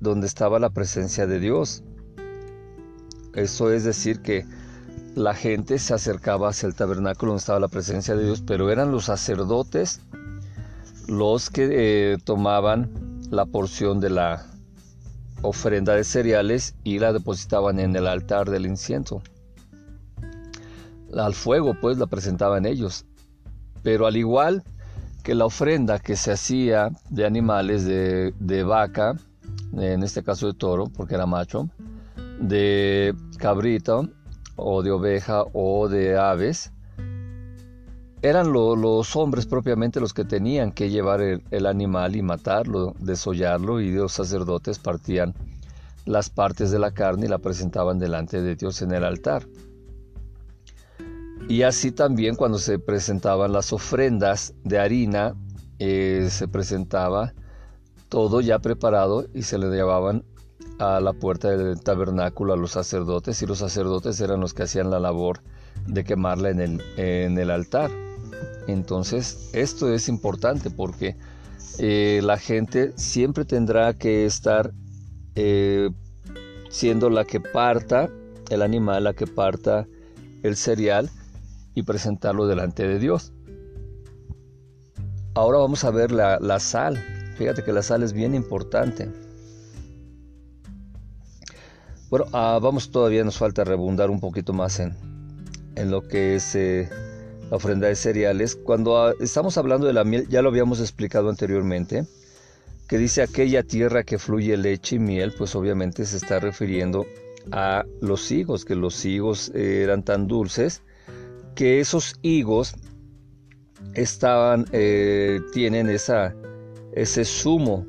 donde 0.00 0.26
estaba 0.26 0.58
la 0.58 0.70
presencia 0.70 1.26
de 1.26 1.40
Dios. 1.40 1.82
Eso 3.34 3.70
es 3.70 3.84
decir 3.84 4.20
que 4.20 4.44
la 5.14 5.34
gente 5.34 5.78
se 5.78 5.94
acercaba 5.94 6.50
hacia 6.50 6.66
el 6.66 6.74
tabernáculo 6.74 7.32
donde 7.32 7.40
estaba 7.40 7.60
la 7.60 7.68
presencia 7.68 8.16
de 8.16 8.24
Dios, 8.24 8.42
pero 8.46 8.70
eran 8.70 8.92
los 8.92 9.06
sacerdotes 9.06 10.00
los 11.08 11.50
que 11.50 11.68
eh, 12.12 12.18
tomaban 12.24 12.90
la 13.30 13.46
porción 13.46 14.00
de 14.00 14.10
la 14.10 14.46
ofrenda 15.42 15.94
de 15.94 16.04
cereales 16.04 16.74
y 16.82 16.98
la 16.98 17.12
depositaban 17.12 17.78
en 17.78 17.94
el 17.94 18.06
altar 18.06 18.50
del 18.50 18.66
incienso. 18.66 19.22
Al 21.14 21.34
fuego 21.34 21.74
pues 21.80 21.98
la 21.98 22.06
presentaban 22.06 22.66
ellos. 22.66 23.06
Pero 23.82 24.06
al 24.06 24.16
igual 24.16 24.64
que 25.26 25.34
la 25.34 25.46
ofrenda 25.46 25.98
que 25.98 26.14
se 26.14 26.30
hacía 26.30 26.88
de 27.10 27.26
animales 27.26 27.84
de, 27.84 28.32
de 28.38 28.62
vaca, 28.62 29.16
en 29.76 30.04
este 30.04 30.22
caso 30.22 30.46
de 30.46 30.54
toro, 30.54 30.86
porque 30.86 31.16
era 31.16 31.26
macho, 31.26 31.68
de 32.38 33.12
cabrito 33.36 34.08
o 34.54 34.84
de 34.84 34.92
oveja 34.92 35.42
o 35.52 35.88
de 35.88 36.16
aves, 36.16 36.70
eran 38.22 38.52
los 38.52 39.16
hombres 39.16 39.46
propiamente 39.46 39.98
los 39.98 40.14
que 40.14 40.24
tenían 40.24 40.70
que 40.70 40.90
llevar 40.90 41.20
el, 41.20 41.66
animal 41.66 42.14
y 42.14 42.22
matarlo, 42.22 42.94
desollarlo 43.00 43.80
y 43.80 43.90
los 43.90 44.12
sacerdotes 44.12 44.78
partían 44.78 45.34
las 46.04 46.30
partes 46.30 46.70
de 46.70 46.78
la 46.78 46.92
carne 46.92 47.26
y 47.26 47.28
la 47.28 47.38
presentaban 47.38 47.98
delante 47.98 48.42
de 48.42 48.54
Dios 48.54 48.80
en 48.80 48.92
el 48.92 49.02
altar. 49.02 49.44
Y 51.48 51.62
así 51.62 51.92
también 51.92 52.34
cuando 52.34 52.58
se 52.58 52.78
presentaban 52.78 53.52
las 53.52 53.72
ofrendas 53.72 54.54
de 54.64 54.78
harina, 54.80 55.34
eh, 55.78 56.28
se 56.30 56.48
presentaba 56.48 57.34
todo 58.08 58.40
ya 58.40 58.58
preparado 58.58 59.26
y 59.32 59.42
se 59.42 59.58
le 59.58 59.68
llevaban 59.68 60.24
a 60.78 61.00
la 61.00 61.12
puerta 61.12 61.50
del 61.50 61.80
tabernáculo 61.80 62.52
a 62.52 62.56
los 62.56 62.72
sacerdotes 62.72 63.40
y 63.42 63.46
los 63.46 63.58
sacerdotes 63.58 64.20
eran 64.20 64.40
los 64.40 64.54
que 64.54 64.64
hacían 64.64 64.90
la 64.90 65.00
labor 65.00 65.40
de 65.86 66.04
quemarla 66.04 66.50
en 66.50 66.60
el, 66.60 66.82
en 66.96 67.38
el 67.38 67.50
altar. 67.50 67.90
Entonces 68.66 69.50
esto 69.52 69.92
es 69.92 70.08
importante 70.08 70.70
porque 70.70 71.16
eh, 71.78 72.20
la 72.22 72.38
gente 72.38 72.92
siempre 72.96 73.44
tendrá 73.44 73.94
que 73.94 74.26
estar 74.26 74.72
eh, 75.34 75.90
siendo 76.70 77.08
la 77.08 77.24
que 77.24 77.40
parta 77.40 78.10
el 78.50 78.62
animal, 78.62 79.04
la 79.04 79.14
que 79.14 79.26
parta 79.26 79.86
el 80.42 80.56
cereal 80.56 81.10
y 81.76 81.82
presentarlo 81.82 82.46
delante 82.46 82.88
de 82.88 82.98
Dios. 82.98 83.32
Ahora 85.34 85.58
vamos 85.58 85.84
a 85.84 85.90
ver 85.90 86.10
la, 86.10 86.58
sal. 86.58 86.96
Fíjate 87.36 87.62
que 87.62 87.72
la 87.72 87.82
sal 87.82 88.02
es 88.02 88.14
bien 88.14 88.34
importante. 88.34 89.12
Bueno, 92.08 92.24
ah, 92.32 92.58
vamos 92.62 92.90
todavía, 92.90 93.22
nos 93.24 93.36
falta 93.36 93.62
rebundar 93.62 94.10
un 94.10 94.20
poquito 94.20 94.54
más 94.54 94.80
en, 94.80 94.96
en 95.74 95.90
lo 95.90 96.02
que 96.02 96.36
es 96.36 96.54
eh, 96.54 96.88
la 97.50 97.58
ofrenda 97.58 97.88
de 97.88 97.94
cereales. 97.94 98.56
Cuando 98.56 98.96
ah, 98.96 99.12
estamos 99.20 99.58
hablando 99.58 99.86
de 99.86 99.92
la 99.92 100.04
miel, 100.04 100.26
ya 100.28 100.40
lo 100.40 100.48
habíamos 100.48 100.80
explicado 100.80 101.28
anteriormente, 101.28 102.06
que 102.88 102.96
dice 102.96 103.20
aquella 103.20 103.62
tierra 103.62 104.02
que 104.02 104.18
fluye 104.18 104.56
leche 104.56 104.96
y 104.96 105.00
miel, 105.00 105.34
pues 105.36 105.54
obviamente 105.54 106.06
se 106.06 106.16
está 106.16 106.38
refiriendo 106.38 107.04
a 107.52 107.84
los 108.00 108.30
higos, 108.30 108.64
que 108.64 108.76
los 108.76 109.04
higos 109.04 109.50
eran 109.50 110.04
tan 110.04 110.26
dulces 110.26 110.80
que 111.56 111.80
esos 111.80 112.14
higos 112.22 112.74
estaban, 113.94 114.66
eh, 114.70 115.40
tienen 115.52 115.88
esa, 115.88 116.36
ese 116.92 117.24
zumo 117.24 117.84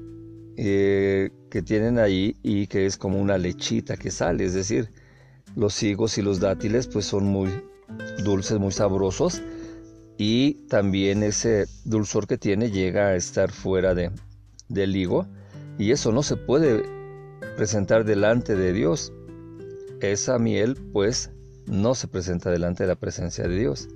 eh, 0.56 1.30
que 1.52 1.62
tienen 1.62 2.00
ahí 2.00 2.36
y 2.42 2.66
que 2.66 2.88
es 2.88 2.98
como 2.98 3.20
una 3.22 3.38
lechita 3.38 3.98
que 3.98 4.10
sale, 4.10 4.46
es 4.46 4.54
decir, 4.54 4.90
los 5.56 5.84
higos 5.84 6.18
y 6.18 6.22
los 6.22 6.40
dátiles 6.40 6.88
pues 6.88 7.06
son 7.06 7.26
muy 7.26 7.50
dulces, 8.24 8.58
muy 8.58 8.72
sabrosos. 8.72 9.42
Y 10.18 10.66
también 10.68 11.22
ese 11.22 11.68
dulzor 11.86 12.26
que 12.26 12.38
tiene 12.38 12.72
llega 12.72 13.08
a 13.08 13.16
estar 13.16 13.52
fuera 13.52 13.94
de, 13.94 14.12
del 14.68 14.96
higo. 14.96 15.28
Y 15.78 15.92
eso 15.92 16.12
no 16.12 16.24
se 16.24 16.38
puede 16.38 16.84
presentar 17.56 18.04
delante 18.04 18.56
de 18.56 18.74
Dios. 18.74 19.14
Esa 20.02 20.40
miel 20.40 20.76
pues 20.92 21.32
no 21.68 21.96
se 21.96 22.08
presenta 22.08 22.50
delante 22.50 22.84
de 22.84 22.90
la 22.90 22.96
presencia 22.96 23.48
de 23.48 23.58
Dios. 23.58 23.88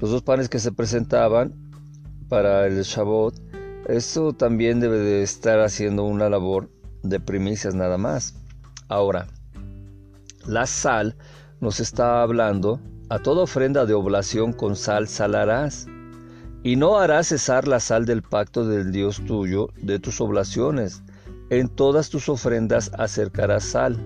Los 0.00 0.10
dos 0.10 0.22
panes 0.22 0.48
que 0.48 0.58
se 0.58 0.72
presentaban 0.72 1.54
para 2.28 2.66
el 2.66 2.82
Shabbat 2.82 3.34
esto 3.88 4.32
también 4.32 4.80
debe 4.80 4.98
de 4.98 5.22
estar 5.22 5.60
haciendo 5.60 6.04
una 6.04 6.30
labor 6.30 6.70
de 7.02 7.20
primicias 7.20 7.74
nada 7.74 7.98
más. 7.98 8.34
Ahora, 8.88 9.26
la 10.46 10.66
sal 10.66 11.16
nos 11.60 11.80
está 11.80 12.22
hablando, 12.22 12.80
a 13.10 13.18
toda 13.18 13.42
ofrenda 13.42 13.84
de 13.84 13.92
oblación 13.92 14.54
con 14.54 14.74
sal 14.74 15.06
salarás, 15.06 15.86
y 16.62 16.76
no 16.76 16.98
harás 16.98 17.26
cesar 17.26 17.68
la 17.68 17.78
sal 17.78 18.06
del 18.06 18.22
pacto 18.22 18.66
del 18.66 18.90
Dios 18.90 19.20
tuyo 19.26 19.68
de 19.82 19.98
tus 19.98 20.22
oblaciones. 20.22 21.02
En 21.50 21.68
todas 21.68 22.08
tus 22.08 22.30
ofrendas 22.30 22.90
acercarás 22.96 23.64
sal. 23.64 23.98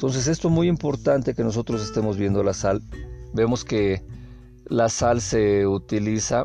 Entonces 0.00 0.28
esto 0.28 0.48
es 0.48 0.54
muy 0.54 0.66
importante 0.66 1.34
que 1.34 1.44
nosotros 1.44 1.82
estemos 1.82 2.16
viendo 2.16 2.42
la 2.42 2.54
sal. 2.54 2.80
Vemos 3.34 3.66
que 3.66 4.02
la 4.64 4.88
sal 4.88 5.20
se 5.20 5.66
utiliza 5.66 6.44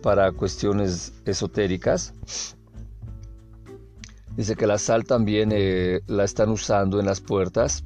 para 0.00 0.32
cuestiones 0.32 1.12
esotéricas. 1.26 2.14
Dice 4.34 4.56
que 4.56 4.66
la 4.66 4.78
sal 4.78 5.04
también 5.04 5.50
eh, 5.52 6.00
la 6.06 6.24
están 6.24 6.48
usando 6.48 6.98
en 6.98 7.04
las 7.04 7.20
puertas 7.20 7.84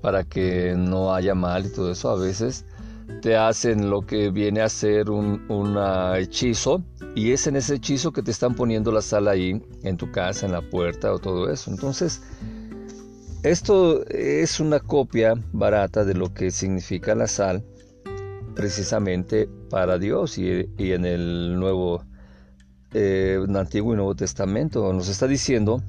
para 0.00 0.22
que 0.22 0.76
no 0.76 1.12
haya 1.12 1.34
mal 1.34 1.66
y 1.66 1.72
todo 1.72 1.90
eso. 1.90 2.10
A 2.10 2.14
veces 2.14 2.64
te 3.22 3.36
hacen 3.36 3.90
lo 3.90 4.02
que 4.02 4.30
viene 4.30 4.60
a 4.60 4.68
ser 4.68 5.10
un, 5.10 5.42
hechizo 6.16 6.84
y 7.16 7.32
es 7.32 7.48
en 7.48 7.56
ese 7.56 7.74
hechizo 7.74 8.12
que 8.12 8.22
te 8.22 8.30
están 8.30 8.54
poniendo 8.54 8.92
la 8.92 9.02
sal 9.02 9.26
ahí 9.26 9.60
en 9.82 9.96
tu 9.96 10.12
casa, 10.12 10.46
en 10.46 10.52
la 10.52 10.62
puerta 10.62 11.12
o 11.12 11.18
todo 11.18 11.50
eso. 11.50 11.72
Entonces, 11.72 12.22
esto 13.42 14.06
es 14.08 14.60
una 14.60 14.80
copia 14.80 15.34
barata 15.52 16.04
de 16.04 16.14
lo 16.14 16.34
que 16.34 16.50
significa 16.50 17.14
la 17.14 17.26
sal 17.26 17.64
precisamente 18.54 19.48
para 19.70 19.98
Dios 19.98 20.36
y, 20.36 20.68
en 20.76 21.04
el 21.06 21.58
Nuevo, 21.58 22.04
eh, 22.92 23.38
Antiguo 23.54 23.94
y 23.94 23.96
Nuevo 23.96 24.14
Testamento 24.14 24.92
nos 24.92 25.08
está 25.08 25.26
diciendo 25.26 25.82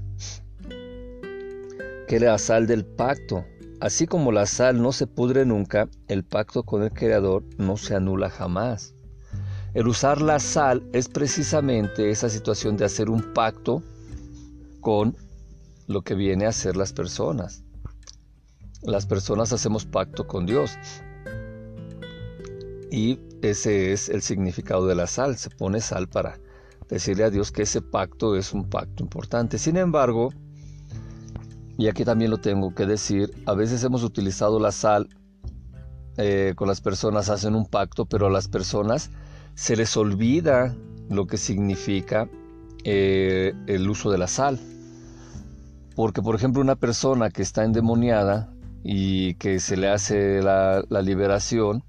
que 2.07 2.19
la 2.19 2.37
sal 2.37 2.67
del 2.67 2.85
pacto, 2.85 3.43
así 3.81 4.07
como 4.07 4.31
la 4.31 4.45
sal 4.45 4.81
no 4.81 4.93
se 4.93 5.07
pudre 5.07 5.45
nunca, 5.45 5.89
el 6.07 6.23
pacto 6.23 6.63
con 6.63 6.83
el 6.83 6.91
Creador 6.91 7.43
no 7.57 7.75
se 7.75 7.95
anula 7.95 8.29
jamás. 8.29 8.93
El 9.73 9.87
usar 9.87 10.21
la 10.21 10.39
sal 10.39 10.83
es 10.93 11.07
precisamente 11.07 12.11
esa 12.11 12.29
situación 12.29 12.77
de 12.77 12.85
hacer 12.85 13.09
un 13.09 13.33
pacto 13.33 13.81
con 14.81 15.15
lo 15.91 16.01
que 16.01 16.15
viene 16.15 16.45
a 16.45 16.51
ser 16.51 16.75
las 16.75 16.93
personas. 16.93 17.63
Las 18.81 19.05
personas 19.05 19.53
hacemos 19.53 19.85
pacto 19.85 20.27
con 20.27 20.45
Dios. 20.45 20.71
Y 22.91 23.19
ese 23.41 23.93
es 23.93 24.09
el 24.09 24.21
significado 24.21 24.87
de 24.87 24.95
la 24.95 25.07
sal. 25.07 25.37
Se 25.37 25.49
pone 25.49 25.79
sal 25.79 26.07
para 26.07 26.39
decirle 26.89 27.23
a 27.23 27.29
Dios 27.29 27.51
que 27.51 27.63
ese 27.63 27.81
pacto 27.81 28.35
es 28.35 28.53
un 28.53 28.69
pacto 28.69 29.03
importante. 29.03 29.57
Sin 29.57 29.77
embargo, 29.77 30.29
y 31.77 31.87
aquí 31.87 32.03
también 32.03 32.31
lo 32.31 32.37
tengo 32.37 32.75
que 32.75 32.85
decir, 32.85 33.31
a 33.45 33.53
veces 33.53 33.83
hemos 33.83 34.03
utilizado 34.03 34.59
la 34.59 34.71
sal 34.71 35.09
eh, 36.17 36.53
con 36.55 36.67
las 36.67 36.81
personas, 36.81 37.29
hacen 37.29 37.55
un 37.55 37.65
pacto, 37.65 38.05
pero 38.05 38.27
a 38.27 38.29
las 38.29 38.47
personas 38.47 39.09
se 39.55 39.75
les 39.75 39.95
olvida 39.95 40.75
lo 41.09 41.27
que 41.27 41.37
significa 41.37 42.29
eh, 42.83 43.53
el 43.67 43.89
uso 43.89 44.11
de 44.11 44.17
la 44.17 44.27
sal. 44.27 44.59
Porque, 45.95 46.21
por 46.21 46.35
ejemplo, 46.35 46.61
una 46.61 46.75
persona 46.75 47.29
que 47.29 47.41
está 47.41 47.63
endemoniada 47.63 48.53
y 48.83 49.35
que 49.35 49.59
se 49.59 49.77
le 49.77 49.89
hace 49.89 50.41
la 50.41 51.01
liberación, 51.01 51.83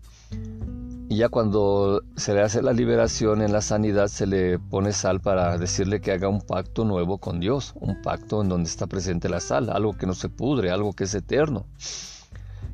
y 1.12 1.16
ya 1.16 1.28
cuando 1.28 2.02
se 2.16 2.32
le 2.32 2.40
hace 2.40 2.62
la 2.62 2.72
liberación 2.72 3.42
en 3.42 3.52
la 3.52 3.60
sanidad, 3.60 4.08
se 4.08 4.26
le 4.26 4.58
pone 4.58 4.92
sal 4.92 5.20
para 5.20 5.58
decirle 5.58 6.00
que 6.00 6.10
haga 6.10 6.26
un 6.28 6.40
pacto 6.40 6.86
nuevo 6.86 7.18
con 7.18 7.38
Dios, 7.38 7.74
un 7.78 8.00
pacto 8.00 8.40
en 8.40 8.48
donde 8.48 8.70
está 8.70 8.86
presente 8.86 9.28
la 9.28 9.40
sal, 9.40 9.68
algo 9.68 9.92
que 9.92 10.06
no 10.06 10.14
se 10.14 10.30
pudre, 10.30 10.70
algo 10.70 10.94
que 10.94 11.04
es 11.04 11.14
eterno. 11.14 11.66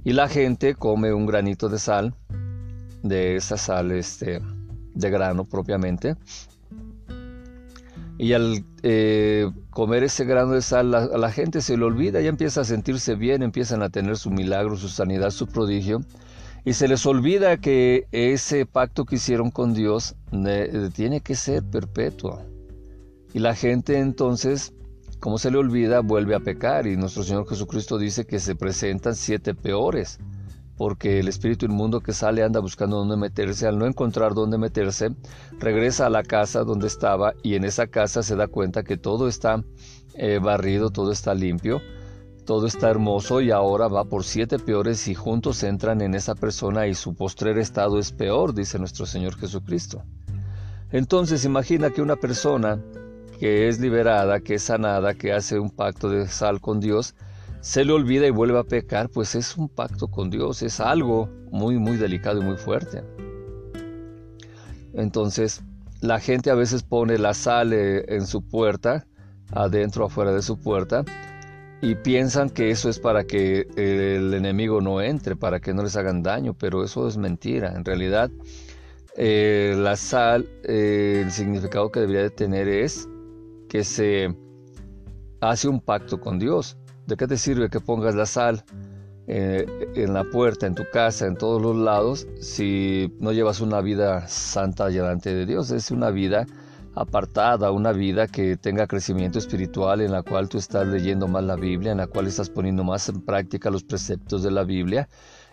Y 0.05 0.13
la 0.13 0.29
gente 0.29 0.77
come 0.77 1.13
un 1.13 1.27
granito 1.27 1.69
de 1.69 1.81
sal, 1.81 2.15
de 3.03 3.35
esa 3.35 3.57
sal 3.57 3.91
este, 3.91 4.41
de 4.95 5.11
grano 5.11 5.45
propiamente. 5.45 6.15
Y 8.19 8.33
al 8.33 8.65
eh, 8.83 9.51
comer 9.71 10.03
ese 10.03 10.25
grano 10.25 10.53
de 10.53 10.63
sal, 10.63 10.91
la, 10.91 11.07
la 11.07 11.31
gente 11.31 11.61
se 11.61 11.77
le 11.77 11.85
olvida, 11.85 12.21
ya 12.21 12.29
empieza 12.29 12.63
a 12.63 12.65
sentirse 12.65 13.15
bien, 13.15 13.43
empiezan 13.43 13.83
a 13.83 13.91
tener 13.91 14.17
su 14.17 14.31
milagro, 14.31 14.77
su 14.77 14.89
sanidad, 14.89 15.31
su 15.31 15.47
prodigio 15.47 16.01
y 16.69 16.75
se 16.75 16.87
les 16.87 17.07
olvida 17.07 17.57
que 17.57 18.07
ese 18.13 18.67
pacto 18.67 19.07
que 19.07 19.17
hicieron 19.17 19.51
con 19.51 19.73
Dios 19.73 20.17
tiene 20.93 21.23
que 21.23 21.35
ser 21.35 21.63
perpetuo. 21.63 22.43
Y 23.33 23.39
la 23.39 23.55
gente 23.55 23.99
entonces, 23.99 24.75
como 25.19 25.39
se 25.39 25.51
le 25.51 25.57
olvida, 25.57 26.01
vuelve 26.01 26.35
a 26.35 26.41
pecar. 26.41 26.87
Y 26.87 26.99
nuestro 26.99 27.23
Señor 27.23 27.49
Jesucristo 27.49 27.97
dice 27.97 28.27
que 28.27 28.39
se 28.39 28.55
presentan 28.55 29.15
siete 29.15 29.55
peores. 29.55 30.19
Porque 30.79 31.19
el 31.19 31.29
espíritu 31.29 31.67
inmundo 31.67 32.01
que 32.01 32.15
sale 32.15 32.43
anda 32.43 32.61
buscando 32.61 32.97
dónde 32.97 33.17
meterse. 33.17 33.67
Al 33.67 33.79
no 33.79 33.87
encontrar 33.87 34.33
dónde 34.33 34.57
meterse, 34.57 35.11
regresa 35.59 36.07
a 36.07 36.11
la 36.11 36.23
casa 36.23 36.65
donde 36.65 36.87
estaba 36.87 37.35
y 37.43 37.57
en 37.57 37.65
esa 37.65 37.89
casa 37.89 38.23
se 38.23 38.37
da 38.37 38.47
cuenta 38.47 38.85
que 38.85 38.97
todo 38.97 39.29
está 39.29 39.63
eh, 40.15 40.39
barrido, 40.41 40.89
todo 40.91 41.13
está 41.13 41.35
limpio 41.35 41.83
todo 42.49 42.67
está 42.67 42.89
hermoso 42.89 43.43
y 43.43 43.51
ahora 43.51 43.89
va 43.89 44.05
por 44.07 44.25
siete 44.25 44.59
peores 44.59 45.07
y 45.07 45.15
juntos 45.15 45.63
entran 45.63 46.01
en 46.01 46.15
esa 46.15 46.35
persona 46.35 46.87
y 46.87 46.95
su 46.95 47.15
postrer 47.15 47.59
estado 47.59 47.99
es 47.99 48.11
peor, 48.11 48.55
dice 48.55 48.79
nuestro 48.79 49.05
Señor 49.05 49.37
Jesucristo. 49.37 50.03
Entonces 50.91 51.45
imagina 51.45 51.91
que 51.91 52.01
una 52.01 52.17
persona 52.17 52.83
que 53.39 53.69
es 53.69 53.81
liberada, 53.81 54.41
que 54.41 54.55
es 54.55 54.63
sanada, 54.63 55.13
que 55.13 55.35
hace 55.35 55.59
un 55.59 55.69
pacto 55.69 56.09
de 56.09 56.27
sal 56.27 56.59
con 56.63 56.81
Dios, 56.81 57.15
se 57.61 57.85
le 57.85 57.93
olvida 57.93 58.27
y 58.27 58.31
vuelve 58.31 58.59
a 58.59 58.65
pecar, 58.65 59.09
pues 59.09 59.35
es 59.35 59.57
un 59.57 59.69
pacto 59.69 60.09
con 60.09 60.31
Dios, 60.31 60.63
es 60.63 60.81
algo 60.81 61.29
muy, 61.51 61.79
muy 61.79 61.97
delicado 61.97 62.41
y 62.41 62.45
muy 62.45 62.57
fuerte. 62.57 63.03
Entonces, 64.95 65.63
la 66.01 66.21
gente 66.21 66.51
a 66.51 66.55
veces 66.55 66.83
pone 66.83 67.19
la 67.19 67.35
sal 67.35 67.73
eh, 67.73 68.05
en 68.09 68.27
su 68.27 68.43
puerta, 68.43 69.07
adentro 69.53 70.07
afuera 70.07 70.33
de 70.33 70.43
su 70.43 70.59
puerta, 70.59 71.05
y 71.81 71.95
piensan 71.95 72.51
que 72.51 72.71
eso 72.71 72.89
es 72.89 72.99
para 72.99 73.25
que 73.25 73.69
el 73.77 74.35
enemigo 74.35 74.81
no 74.81 75.01
entre, 75.01 75.37
para 75.37 75.61
que 75.61 75.75
no 75.75 75.83
les 75.83 75.97
hagan 75.97 76.23
daño, 76.23 76.55
pero 76.55 76.83
eso 76.83 77.07
es 77.07 77.17
mentira. 77.17 77.73
En 77.75 77.85
realidad, 77.85 78.31
eh, 79.17 79.75
la 79.77 79.97
sal, 79.97 80.49
eh, 80.65 81.23
el 81.25 81.31
significado 81.31 81.91
que 81.91 82.01
debería 82.01 82.23
de 82.23 82.31
tener 82.31 82.69
es 82.69 83.09
que 83.69 83.85
se 83.85 84.35
hace 85.41 85.69
un 85.69 85.81
pacto 85.81 86.21
con 86.21 86.39
Dios. 86.39 86.78
¿De 87.09 87.17
qué 87.17 87.27
te 87.27 87.39
sirve 87.39 87.71
que 87.71 87.81
pongas 87.81 88.15
la 88.15 88.27
sal 88.27 88.63
eh, 89.29 89.65
en 89.95 90.13
la 90.13 90.25
puerta, 90.25 90.67
en 90.67 90.75
tu 90.75 90.85
casa, 90.93 91.27
en 91.27 91.39
todos 91.39 91.63
los 91.63 91.75
lados, 91.75 92.27
si 92.39 93.11
no 93.19 93.33
llevas 93.33 93.63
una 93.63 93.81
vida 93.81 94.29
santa 94.29 94.89
delante 94.89 95.35
de 95.35 95.47
Dios? 95.47 95.71
Es 95.71 95.91
una 95.91 96.11
vida 96.11 96.47
apartada, 96.95 97.71
una 97.71 97.93
vida 97.93 98.27
que 98.27 98.59
tenga 98.59 98.87
crecimiento 98.87 99.39
espiritual, 99.39 100.03
en 100.03 100.13
la 100.13 100.23
cual 100.23 100.51
tú 100.51 100.59
estás 100.59 100.87
leyendo 100.87 101.29
más 101.29 101.45
la 101.45 101.57
Biblia, 101.57 101.93
en 101.93 101.99
la 101.99 102.09
cual 102.09 102.27
estás 102.27 102.51
poniendo 102.51 102.85
más 102.85 103.09
en 103.09 103.23
práctica 103.23 103.71
los 103.71 103.85
preceptos 103.85 104.43
de 104.43 104.51
la 104.51 104.65
Biblia 104.65 105.09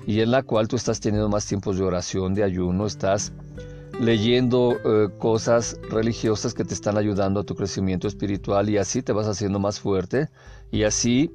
y 0.06 0.20
en 0.20 0.32
la 0.32 0.44
cual 0.44 0.68
tú 0.68 0.76
estás 0.76 1.00
teniendo 1.00 1.30
más 1.30 1.46
tiempos 1.46 1.78
de 1.78 1.86
oración, 1.86 2.34
de 2.34 2.44
ayuno, 2.44 2.86
estás 2.86 3.32
leyendo 4.02 4.76
eh, 4.84 5.08
cosas 5.20 5.80
religiosas 5.90 6.54
que 6.54 6.66
te 6.66 6.74
están 6.74 6.98
ayudando 6.98 7.40
a 7.40 7.44
tu 7.46 7.56
crecimiento 7.56 8.10
espiritual 8.10 8.70
y 8.70 8.78
así 8.78 9.02
te 9.02 9.14
vas 9.14 9.28
haciendo 9.28 9.58
más 9.58 9.80
fuerte 9.80 10.28
y 10.70 10.84
así 10.84 11.32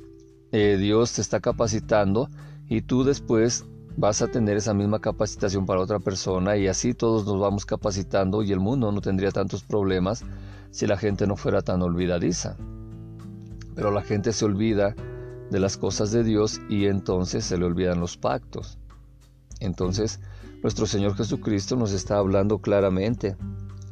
eh, 0.52 0.76
Dios 0.78 1.12
te 1.12 1.20
está 1.20 1.40
capacitando 1.40 2.28
y 2.68 2.82
tú 2.82 3.04
después 3.04 3.64
vas 3.96 4.22
a 4.22 4.28
tener 4.28 4.56
esa 4.56 4.74
misma 4.74 5.00
capacitación 5.00 5.66
para 5.66 5.80
otra 5.80 5.98
persona 5.98 6.56
y 6.56 6.68
así 6.68 6.94
todos 6.94 7.26
nos 7.26 7.38
vamos 7.40 7.66
capacitando 7.66 8.42
y 8.42 8.52
el 8.52 8.60
mundo 8.60 8.90
no 8.92 9.00
tendría 9.00 9.30
tantos 9.30 9.62
problemas 9.62 10.24
si 10.70 10.86
la 10.86 10.96
gente 10.96 11.26
no 11.26 11.36
fuera 11.36 11.62
tan 11.62 11.82
olvidadiza. 11.82 12.56
Pero 13.74 13.90
la 13.90 14.02
gente 14.02 14.32
se 14.32 14.44
olvida 14.44 14.94
de 15.50 15.60
las 15.60 15.76
cosas 15.76 16.12
de 16.12 16.22
Dios 16.24 16.60
y 16.68 16.86
entonces 16.86 17.44
se 17.44 17.58
le 17.58 17.64
olvidan 17.64 18.00
los 18.00 18.16
pactos. 18.16 18.78
Entonces, 19.58 20.20
nuestro 20.62 20.86
Señor 20.86 21.16
Jesucristo 21.16 21.76
nos 21.76 21.92
está 21.92 22.18
hablando 22.18 22.58
claramente. 22.58 23.36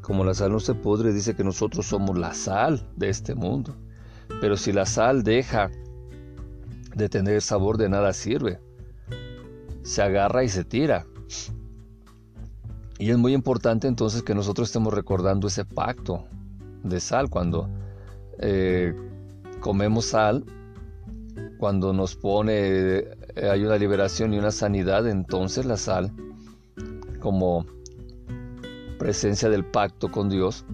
Como 0.00 0.24
la 0.24 0.34
sal 0.34 0.52
no 0.52 0.60
se 0.60 0.74
pudre, 0.74 1.12
dice 1.12 1.34
que 1.34 1.44
nosotros 1.44 1.86
somos 1.86 2.16
la 2.16 2.32
sal 2.32 2.88
de 2.96 3.10
este 3.10 3.34
mundo. 3.34 3.76
Pero 4.40 4.56
si 4.56 4.72
la 4.72 4.86
sal 4.86 5.22
deja 5.22 5.70
de 6.98 7.08
tener 7.08 7.40
sabor, 7.40 7.78
de 7.78 7.88
nada 7.88 8.12
sirve. 8.12 8.60
Se 9.82 10.02
agarra 10.02 10.44
y 10.44 10.48
se 10.48 10.64
tira. 10.64 11.06
Y 12.98 13.10
es 13.10 13.16
muy 13.16 13.32
importante 13.32 13.86
entonces 13.86 14.22
que 14.22 14.34
nosotros 14.34 14.68
estemos 14.68 14.92
recordando 14.92 15.46
ese 15.46 15.64
pacto 15.64 16.26
de 16.82 17.00
sal. 17.00 17.30
Cuando 17.30 17.70
eh, 18.40 18.94
comemos 19.60 20.06
sal, 20.06 20.44
cuando 21.58 21.92
nos 21.92 22.16
pone, 22.16 22.52
eh, 22.54 23.16
hay 23.50 23.64
una 23.64 23.76
liberación 23.76 24.34
y 24.34 24.38
una 24.38 24.50
sanidad, 24.50 25.08
entonces 25.08 25.64
la 25.64 25.76
sal, 25.76 26.12
como 27.20 27.64
presencia 28.98 29.48
del 29.48 29.64
pacto 29.64 30.10
con 30.10 30.28
Dios, 30.28 30.64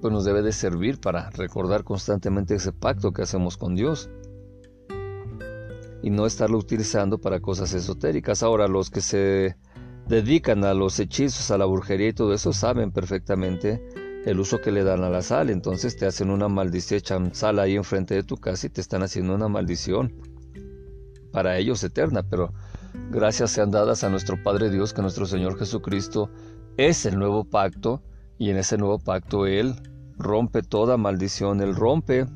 pues 0.00 0.12
nos 0.12 0.24
debe 0.24 0.42
de 0.42 0.52
servir 0.52 1.00
para 1.00 1.30
recordar 1.30 1.84
constantemente 1.84 2.56
ese 2.56 2.72
pacto 2.72 3.12
que 3.12 3.22
hacemos 3.22 3.56
con 3.56 3.76
Dios 3.76 4.10
y 6.04 6.10
no 6.10 6.26
estarlo 6.26 6.58
utilizando 6.58 7.16
para 7.16 7.40
cosas 7.40 7.72
esotéricas. 7.72 8.42
Ahora, 8.42 8.68
los 8.68 8.90
que 8.90 9.00
se 9.00 9.56
dedican 10.06 10.62
a 10.64 10.74
los 10.74 11.00
hechizos, 11.00 11.50
a 11.50 11.56
la 11.56 11.64
brujería 11.64 12.08
y 12.08 12.12
todo 12.12 12.34
eso, 12.34 12.52
saben 12.52 12.92
perfectamente 12.92 13.82
el 14.26 14.38
uso 14.38 14.60
que 14.60 14.70
le 14.70 14.84
dan 14.84 15.02
a 15.02 15.08
la 15.08 15.22
sal. 15.22 15.48
Entonces 15.48 15.96
te 15.96 16.04
hacen 16.04 16.28
una 16.28 16.46
maldición, 16.46 16.98
echan 16.98 17.34
sal 17.34 17.58
ahí 17.58 17.74
enfrente 17.76 18.14
de 18.14 18.22
tu 18.22 18.36
casa 18.36 18.66
y 18.66 18.70
te 18.70 18.82
están 18.82 19.02
haciendo 19.02 19.34
una 19.34 19.48
maldición 19.48 20.12
para 21.32 21.56
ellos 21.56 21.82
eterna. 21.82 22.22
Pero 22.22 22.52
gracias 23.10 23.52
sean 23.52 23.70
dadas 23.70 24.04
a 24.04 24.10
nuestro 24.10 24.42
Padre 24.42 24.68
Dios, 24.68 24.92
que 24.92 25.00
nuestro 25.00 25.24
Señor 25.24 25.58
Jesucristo 25.58 26.28
es 26.76 27.06
el 27.06 27.18
nuevo 27.18 27.44
pacto 27.44 28.02
y 28.36 28.50
en 28.50 28.58
ese 28.58 28.76
nuevo 28.76 28.98
pacto 28.98 29.46
Él 29.46 29.74
rompe 30.18 30.60
toda 30.60 30.98
maldición, 30.98 31.62
Él 31.62 31.74
rompe 31.74 32.26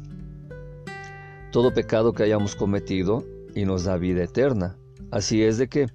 todo 1.52 1.74
pecado 1.74 2.14
que 2.14 2.22
hayamos 2.22 2.56
cometido 2.56 3.26
y 3.58 3.64
nos 3.64 3.82
da 3.82 3.96
vida 3.96 4.22
eterna. 4.22 4.76
Así 5.10 5.42
es 5.42 5.58
de 5.58 5.68
que 5.68 5.88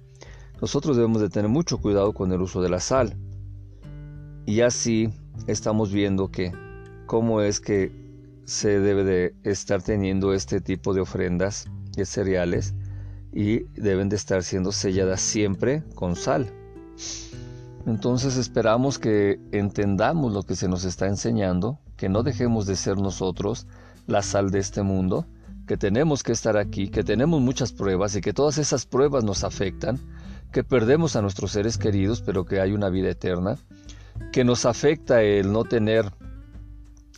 nosotros 0.60 0.96
debemos 0.96 1.22
de 1.22 1.30
tener 1.30 1.48
mucho 1.48 1.78
cuidado 1.78 2.12
con 2.12 2.30
el 2.30 2.42
uso 2.42 2.60
de 2.60 2.68
la 2.68 2.78
sal. 2.78 3.16
Y 4.44 4.60
así 4.60 5.08
estamos 5.46 5.90
viendo 5.90 6.28
que 6.28 6.52
cómo 7.06 7.40
es 7.40 7.60
que 7.60 7.90
se 8.44 8.80
debe 8.80 9.02
de 9.04 9.34
estar 9.44 9.82
teniendo 9.82 10.34
este 10.34 10.60
tipo 10.60 10.92
de 10.92 11.00
ofrendas 11.00 11.64
de 11.96 12.04
cereales 12.04 12.74
y 13.32 13.60
deben 13.80 14.10
de 14.10 14.16
estar 14.16 14.42
siendo 14.42 14.70
selladas 14.70 15.22
siempre 15.22 15.82
con 15.94 16.16
sal. 16.16 16.52
Entonces 17.86 18.36
esperamos 18.36 18.98
que 18.98 19.40
entendamos 19.52 20.34
lo 20.34 20.42
que 20.42 20.54
se 20.54 20.68
nos 20.68 20.84
está 20.84 21.06
enseñando, 21.06 21.78
que 21.96 22.10
no 22.10 22.24
dejemos 22.24 22.66
de 22.66 22.76
ser 22.76 22.98
nosotros 22.98 23.66
la 24.06 24.20
sal 24.20 24.50
de 24.50 24.58
este 24.58 24.82
mundo, 24.82 25.26
que 25.66 25.76
tenemos 25.76 26.22
que 26.22 26.32
estar 26.32 26.56
aquí, 26.56 26.88
que 26.88 27.04
tenemos 27.04 27.40
muchas 27.40 27.72
pruebas 27.72 28.14
y 28.16 28.20
que 28.20 28.32
todas 28.32 28.58
esas 28.58 28.86
pruebas 28.86 29.24
nos 29.24 29.44
afectan, 29.44 29.98
que 30.52 30.64
perdemos 30.64 31.16
a 31.16 31.22
nuestros 31.22 31.52
seres 31.52 31.78
queridos, 31.78 32.22
pero 32.22 32.44
que 32.44 32.60
hay 32.60 32.72
una 32.72 32.90
vida 32.90 33.10
eterna, 33.10 33.56
que 34.32 34.44
nos 34.44 34.66
afecta 34.66 35.22
el 35.22 35.52
no 35.52 35.64
tener 35.64 36.12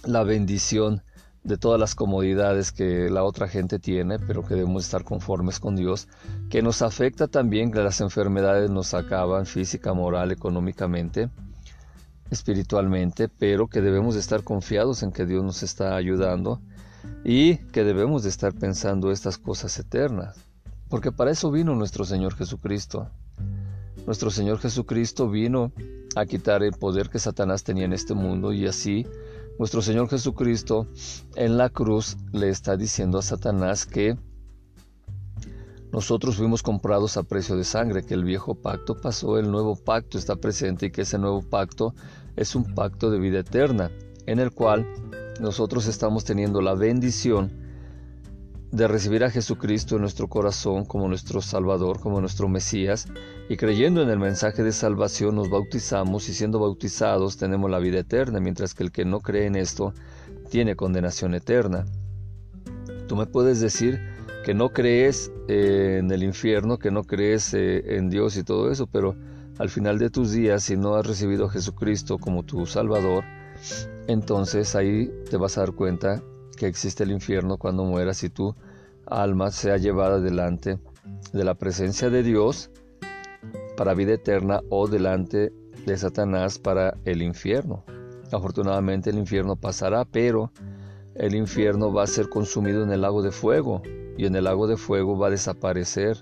la 0.05 0.23
bendición 0.23 1.03
de 1.43 1.57
todas 1.57 1.79
las 1.79 1.95
comodidades 1.95 2.73
que 2.73 3.09
la 3.11 3.23
otra 3.23 3.47
gente 3.47 3.79
tiene, 3.79 4.19
pero 4.19 4.45
que 4.45 4.55
debemos 4.55 4.85
estar 4.85 5.05
conformes 5.05 5.61
con 5.61 5.77
Dios, 5.77 6.09
que 6.51 6.63
nos 6.63 6.83
afecta 6.83 7.29
también 7.29 7.71
que 7.71 7.81
las 7.81 8.01
enfermedades 8.01 8.71
nos 8.71 8.95
acaban 8.95 9.47
física, 9.47 9.93
moral, 9.93 10.33
económicamente, 10.33 11.31
espiritualmente, 12.31 13.29
pero 13.29 13.69
que 13.69 13.81
debemos 13.81 14.17
estar 14.17 14.43
confiados 14.43 15.03
en 15.03 15.13
que 15.13 15.27
Dios 15.27 15.45
nos 15.45 15.63
está 15.63 15.95
ayudando 15.95 16.61
y 17.25 17.57
que 17.57 17.85
debemos 17.85 18.23
de 18.23 18.29
estar 18.29 18.53
pensando 18.53 19.11
estas 19.11 19.39
cosas 19.39 19.79
eternas, 19.79 20.37
porque 20.89 21.13
para 21.13 21.31
eso 21.31 21.51
vino 21.51 21.75
nuestro 21.75 22.05
Señor 22.05 22.35
Jesucristo. 22.35 23.09
Nuestro 24.07 24.31
Señor 24.31 24.59
Jesucristo 24.59 25.29
vino 25.29 25.73
a 26.15 26.27
quitar 26.27 26.63
el 26.63 26.73
poder 26.73 27.11
que 27.11 27.19
Satanás 27.19 27.65
tenía 27.65 27.85
en 27.85 27.93
este 27.93 28.15
mundo 28.15 28.53
y 28.53 28.67
así 28.67 29.07
nuestro 29.59 29.83
Señor 29.83 30.09
Jesucristo 30.09 30.87
en 31.35 31.57
la 31.57 31.71
cruz 31.71 32.17
le 32.33 32.51
está 32.51 32.77
diciendo 32.77 33.19
a 33.19 33.23
Satanás 33.23 33.87
que 33.87 34.17
nosotros 35.93 36.37
fuimos 36.37 36.63
comprados 36.63 37.17
a 37.17 37.23
precio 37.23 37.57
de 37.57 37.65
sangre, 37.65 38.05
que 38.05 38.15
el 38.15 38.23
viejo 38.23 38.55
pacto 38.55 39.01
pasó, 39.01 39.39
el 39.39 39.51
nuevo 39.51 39.77
pacto 39.77 40.19
está 40.19 40.37
presente 40.37 40.87
y 40.87 40.91
que 40.91 41.03
ese 41.03 41.19
nuevo 41.19 41.41
pacto 41.41 41.95
es 42.37 42.55
un 42.55 42.75
pacto 42.75 43.11
de 43.11 43.19
vida 43.19 43.39
eterna, 43.39 43.91
en 44.27 44.39
el 44.39 44.53
cual 44.53 44.87
nosotros 45.41 45.87
estamos 45.87 46.25
teniendo 46.25 46.61
la 46.61 46.75
bendición 46.75 47.53
de 48.73 48.89
recibir 48.89 49.25
a 49.25 49.31
Jesucristo 49.31 49.95
en 49.95 50.03
nuestro 50.03 50.29
corazón 50.29 50.85
como 50.85 51.09
nuestro 51.09 51.41
Salvador, 51.41 52.01
como 52.01 52.21
nuestro 52.21 52.49
Mesías, 52.49 53.07
y 53.49 53.57
creyendo 53.57 54.03
en 54.03 54.11
el 54.11 54.19
mensaje 54.19 54.63
de 54.63 54.73
salvación 54.73 55.37
nos 55.37 55.49
bautizamos 55.49 56.29
y 56.29 56.35
siendo 56.35 56.59
bautizados 56.59 57.37
tenemos 57.37 57.71
la 57.71 57.79
vida 57.79 58.01
eterna, 58.01 58.41
mientras 58.41 58.75
que 58.75 58.83
el 58.83 58.93
que 58.93 59.05
no 59.05 59.21
cree 59.21 59.47
en 59.47 59.57
esto 59.57 59.95
tiene 60.51 60.77
condenación 60.77 61.35
eterna. 61.35 61.87
Tú 63.07 63.17
me 63.17 63.27
puedes 63.27 63.61
decir 63.61 64.01
que 64.45 64.53
no 64.53 64.71
crees 64.71 65.31
eh, 65.49 65.99
en 66.01 66.11
el 66.11 66.23
infierno, 66.23 66.79
que 66.79 66.91
no 66.91 67.05
crees 67.05 67.55
eh, 67.55 67.97
en 67.97 68.11
Dios 68.11 68.37
y 68.37 68.43
todo 68.43 68.71
eso, 68.71 68.87
pero 68.87 69.17
al 69.59 69.71
final 69.71 69.99
de 69.99 70.11
tus 70.11 70.33
días, 70.33 70.65
si 70.65 70.77
no 70.77 70.97
has 70.97 71.07
recibido 71.07 71.47
a 71.47 71.51
Jesucristo 71.51 72.19
como 72.19 72.43
tu 72.43 72.67
Salvador, 72.67 73.25
entonces 74.07 74.75
ahí 74.75 75.11
te 75.31 75.37
vas 75.37 75.57
a 75.57 75.63
dar 75.63 75.73
cuenta 75.73 76.23
que 76.57 76.67
existe 76.67 77.05
el 77.05 77.11
infierno 77.11 77.59
cuando 77.59 77.85
mueras 77.85 78.23
y 78.25 78.31
tu 78.31 78.55
alma 79.07 79.51
sea 79.51 79.77
llevada 79.77 80.21
delante 80.21 80.79
de 81.33 81.45
la 81.45 81.55
presencia 81.55 82.11
de 82.11 82.23
Dios 82.23 82.71
para 83.77 83.95
vida 83.95 84.15
eterna 84.15 84.61
o 84.71 84.89
delante 84.89 85.53
de 85.85 85.97
Satanás 85.97 86.59
para 86.59 86.97
el 87.05 87.23
infierno. 87.23 87.85
Afortunadamente 88.33 89.11
el 89.11 89.19
infierno 89.19 89.57
pasará, 89.57 90.05
pero 90.05 90.51
el 91.15 91.35
infierno 91.35 91.93
va 91.93 92.03
a 92.03 92.09
ser 92.09 92.29
consumido 92.29 92.83
en 92.83 92.91
el 92.91 93.03
lago 93.03 93.23
de 93.23 93.31
fuego 93.31 93.83
y 94.17 94.27
en 94.27 94.35
el 94.35 94.45
lago 94.45 94.67
de 94.67 94.77
fuego 94.77 95.17
va 95.19 95.29
a 95.29 95.31
desaparecer 95.31 96.19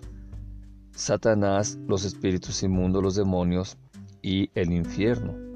Satanás, 0.93 1.79
los 1.89 2.05
espíritus 2.05 2.63
inmundos, 2.63 3.03
los 3.03 3.15
demonios 3.17 3.79
y 4.23 4.51
el 4.55 4.73
infierno. 4.73 5.54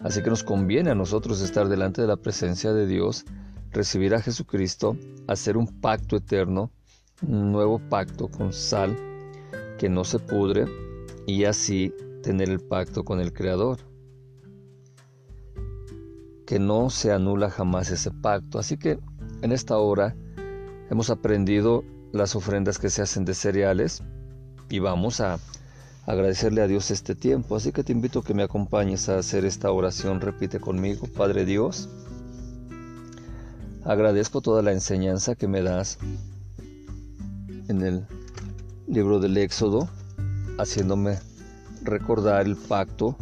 Así 0.00 0.22
que 0.22 0.30
nos 0.30 0.44
conviene 0.44 0.90
a 0.90 0.94
nosotros 0.94 1.40
estar 1.40 1.68
delante 1.68 2.00
de 2.00 2.08
la 2.08 2.16
presencia 2.16 2.72
de 2.72 2.86
Dios 2.86 3.24
recibir 3.72 4.14
a 4.14 4.22
Jesucristo, 4.22 4.96
hacer 5.26 5.56
un 5.56 5.80
pacto 5.80 6.16
eterno, 6.16 6.70
un 7.26 7.52
nuevo 7.52 7.78
pacto 7.78 8.28
con 8.28 8.52
sal 8.52 8.96
que 9.78 9.88
no 9.88 10.04
se 10.04 10.18
pudre 10.18 10.66
y 11.26 11.44
así 11.44 11.92
tener 12.22 12.48
el 12.48 12.60
pacto 12.60 13.04
con 13.04 13.20
el 13.20 13.32
Creador. 13.32 13.78
Que 16.46 16.58
no 16.58 16.90
se 16.90 17.12
anula 17.12 17.50
jamás 17.50 17.90
ese 17.90 18.10
pacto. 18.10 18.58
Así 18.58 18.78
que 18.78 18.98
en 19.42 19.52
esta 19.52 19.78
hora 19.78 20.16
hemos 20.90 21.10
aprendido 21.10 21.84
las 22.12 22.34
ofrendas 22.34 22.78
que 22.78 22.88
se 22.88 23.02
hacen 23.02 23.24
de 23.24 23.34
cereales 23.34 24.02
y 24.70 24.78
vamos 24.78 25.20
a 25.20 25.38
agradecerle 26.08 26.62
a 26.62 26.66
Dios 26.66 26.90
este 26.90 27.14
tiempo. 27.14 27.54
Así 27.54 27.70
que 27.70 27.84
te 27.84 27.92
invito 27.92 28.20
a 28.20 28.24
que 28.24 28.32
me 28.32 28.42
acompañes 28.42 29.10
a 29.10 29.18
hacer 29.18 29.44
esta 29.44 29.70
oración. 29.70 30.22
Repite 30.22 30.58
conmigo, 30.58 31.06
Padre 31.06 31.44
Dios. 31.44 31.90
Agradezco 33.84 34.40
toda 34.40 34.62
la 34.62 34.72
enseñanza 34.72 35.34
que 35.34 35.48
me 35.48 35.60
das 35.62 35.98
en 37.68 37.82
el 37.82 38.06
libro 38.86 39.20
del 39.20 39.36
Éxodo, 39.36 39.86
haciéndome 40.58 41.18
recordar 41.82 42.46
el 42.46 42.56
pacto 42.56 43.14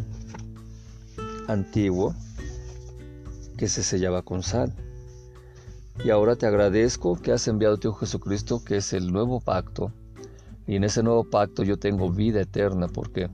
antiguo 1.48 2.14
que 3.56 3.66
se 3.66 3.82
sellaba 3.82 4.22
con 4.22 4.44
sal. 4.44 4.72
Y 6.04 6.10
ahora 6.10 6.36
te 6.36 6.46
agradezco 6.46 7.16
que 7.16 7.32
has 7.32 7.48
enviado 7.48 7.74
a 7.74 7.80
tu 7.80 7.92
Jesucristo, 7.92 8.62
que 8.62 8.76
es 8.76 8.92
el 8.92 9.12
nuevo 9.12 9.40
pacto. 9.40 9.92
Y 10.66 10.76
en 10.76 10.84
ese 10.84 11.02
nuevo 11.02 11.24
pacto 11.24 11.62
yo 11.62 11.78
tengo 11.78 12.10
vida 12.10 12.40
eterna, 12.40 12.88
porque 12.88 13.30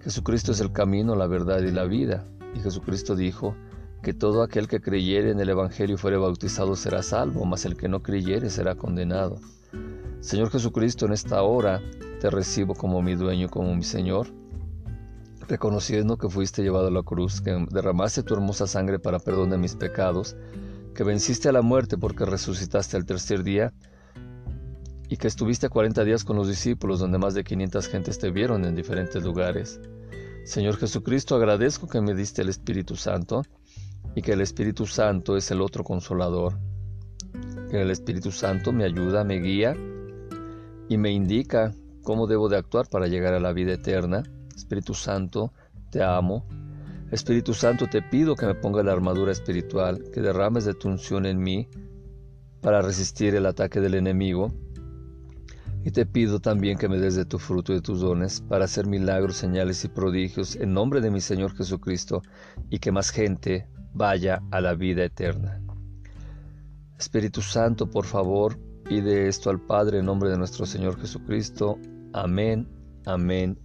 Jesucristo 0.00 0.52
es 0.52 0.60
el 0.60 0.72
camino, 0.72 1.14
la 1.14 1.26
verdad 1.26 1.60
y 1.62 1.70
la 1.70 1.84
vida. 1.84 2.26
Y 2.54 2.60
Jesucristo 2.60 3.14
dijo, 3.14 3.54
que 4.04 4.12
todo 4.12 4.42
aquel 4.42 4.68
que 4.68 4.82
creyere 4.82 5.30
en 5.30 5.40
el 5.40 5.48
Evangelio 5.48 5.94
y 5.94 5.98
fuere 5.98 6.18
bautizado 6.18 6.76
será 6.76 7.02
salvo, 7.02 7.46
mas 7.46 7.64
el 7.64 7.74
que 7.74 7.88
no 7.88 8.02
creyere 8.02 8.50
será 8.50 8.74
condenado. 8.74 9.40
Señor 10.20 10.50
Jesucristo, 10.50 11.06
en 11.06 11.14
esta 11.14 11.42
hora 11.42 11.80
te 12.20 12.28
recibo 12.28 12.74
como 12.74 13.00
mi 13.00 13.14
dueño, 13.14 13.48
como 13.48 13.74
mi 13.74 13.82
Señor, 13.82 14.26
reconociendo 15.48 16.18
que 16.18 16.28
fuiste 16.28 16.62
llevado 16.62 16.88
a 16.88 16.90
la 16.90 17.02
cruz, 17.02 17.40
que 17.40 17.66
derramaste 17.70 18.22
tu 18.22 18.34
hermosa 18.34 18.66
sangre 18.66 18.98
para 18.98 19.18
perdón 19.18 19.48
de 19.50 19.58
mis 19.58 19.74
pecados, 19.74 20.36
que 20.94 21.02
venciste 21.02 21.48
a 21.48 21.52
la 21.52 21.62
muerte 21.62 21.96
porque 21.96 22.26
resucitaste 22.26 22.98
al 22.98 23.06
tercer 23.06 23.42
día, 23.42 23.72
y 25.08 25.16
que 25.16 25.28
estuviste 25.28 25.68
40 25.68 26.04
días 26.04 26.24
con 26.24 26.36
los 26.36 26.48
discípulos, 26.48 27.00
donde 27.00 27.18
más 27.18 27.34
de 27.34 27.44
500 27.44 27.88
gentes 27.88 28.18
te 28.18 28.30
vieron 28.30 28.64
en 28.64 28.74
diferentes 28.74 29.22
lugares. 29.22 29.80
Señor 30.44 30.76
Jesucristo, 30.76 31.36
agradezco 31.36 31.88
que 31.88 32.00
me 32.00 32.14
diste 32.14 32.42
el 32.42 32.48
Espíritu 32.48 32.96
Santo, 32.96 33.42
y 34.14 34.22
que 34.22 34.32
el 34.32 34.40
Espíritu 34.40 34.86
Santo 34.86 35.36
es 35.36 35.50
el 35.50 35.60
otro 35.60 35.84
consolador. 35.84 36.58
Que 37.70 37.82
el 37.82 37.90
Espíritu 37.90 38.30
Santo 38.30 38.72
me 38.72 38.84
ayuda, 38.84 39.24
me 39.24 39.40
guía 39.40 39.76
y 40.88 40.96
me 40.96 41.10
indica 41.10 41.74
cómo 42.02 42.26
debo 42.26 42.48
de 42.48 42.56
actuar 42.56 42.88
para 42.88 43.08
llegar 43.08 43.34
a 43.34 43.40
la 43.40 43.52
vida 43.52 43.72
eterna. 43.72 44.22
Espíritu 44.54 44.94
Santo, 44.94 45.52
te 45.90 46.02
amo. 46.02 46.46
Espíritu 47.10 47.54
Santo, 47.54 47.86
te 47.88 48.02
pido 48.02 48.36
que 48.36 48.46
me 48.46 48.54
ponga 48.54 48.82
la 48.82 48.92
armadura 48.92 49.32
espiritual, 49.32 50.04
que 50.12 50.20
derrames 50.20 50.64
de 50.64 50.74
tu 50.74 50.88
unción 50.88 51.26
en 51.26 51.38
mí 51.42 51.68
para 52.60 52.82
resistir 52.82 53.34
el 53.34 53.46
ataque 53.46 53.80
del 53.80 53.94
enemigo. 53.94 54.52
Y 55.84 55.90
te 55.90 56.06
pido 56.06 56.40
también 56.40 56.78
que 56.78 56.88
me 56.88 56.98
des 56.98 57.14
de 57.14 57.26
tu 57.26 57.38
fruto 57.38 57.72
y 57.72 57.76
de 57.76 57.82
tus 57.82 58.00
dones 58.00 58.40
para 58.40 58.64
hacer 58.64 58.86
milagros, 58.86 59.36
señales 59.36 59.84
y 59.84 59.88
prodigios 59.88 60.56
en 60.56 60.72
nombre 60.72 61.02
de 61.02 61.10
mi 61.10 61.20
Señor 61.20 61.54
Jesucristo 61.54 62.22
y 62.70 62.78
que 62.78 62.90
más 62.90 63.10
gente 63.10 63.68
vaya 63.92 64.42
a 64.50 64.62
la 64.62 64.74
vida 64.74 65.04
eterna. 65.04 65.60
Espíritu 66.98 67.42
Santo, 67.42 67.90
por 67.90 68.06
favor, 68.06 68.58
pide 68.84 69.28
esto 69.28 69.50
al 69.50 69.60
Padre 69.60 69.98
en 69.98 70.06
nombre 70.06 70.30
de 70.30 70.38
nuestro 70.38 70.64
Señor 70.64 70.98
Jesucristo. 70.98 71.78
Amén, 72.14 72.66
amén 73.04 73.58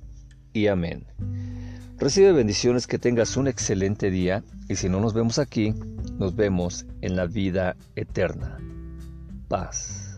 y 0.51 0.67
amén. 0.67 1.05
Recibe 1.97 2.33
bendiciones, 2.33 2.87
que 2.87 2.99
tengas 2.99 3.37
un 3.37 3.47
excelente 3.47 4.09
día 4.09 4.43
y 4.67 4.75
si 4.75 4.89
no 4.89 4.99
nos 4.99 5.13
vemos 5.13 5.39
aquí, 5.39 5.73
nos 6.17 6.35
vemos 6.35 6.85
en 7.01 7.15
la 7.15 7.27
vida 7.27 7.77
eterna. 7.95 8.57
Paz. 9.47 10.08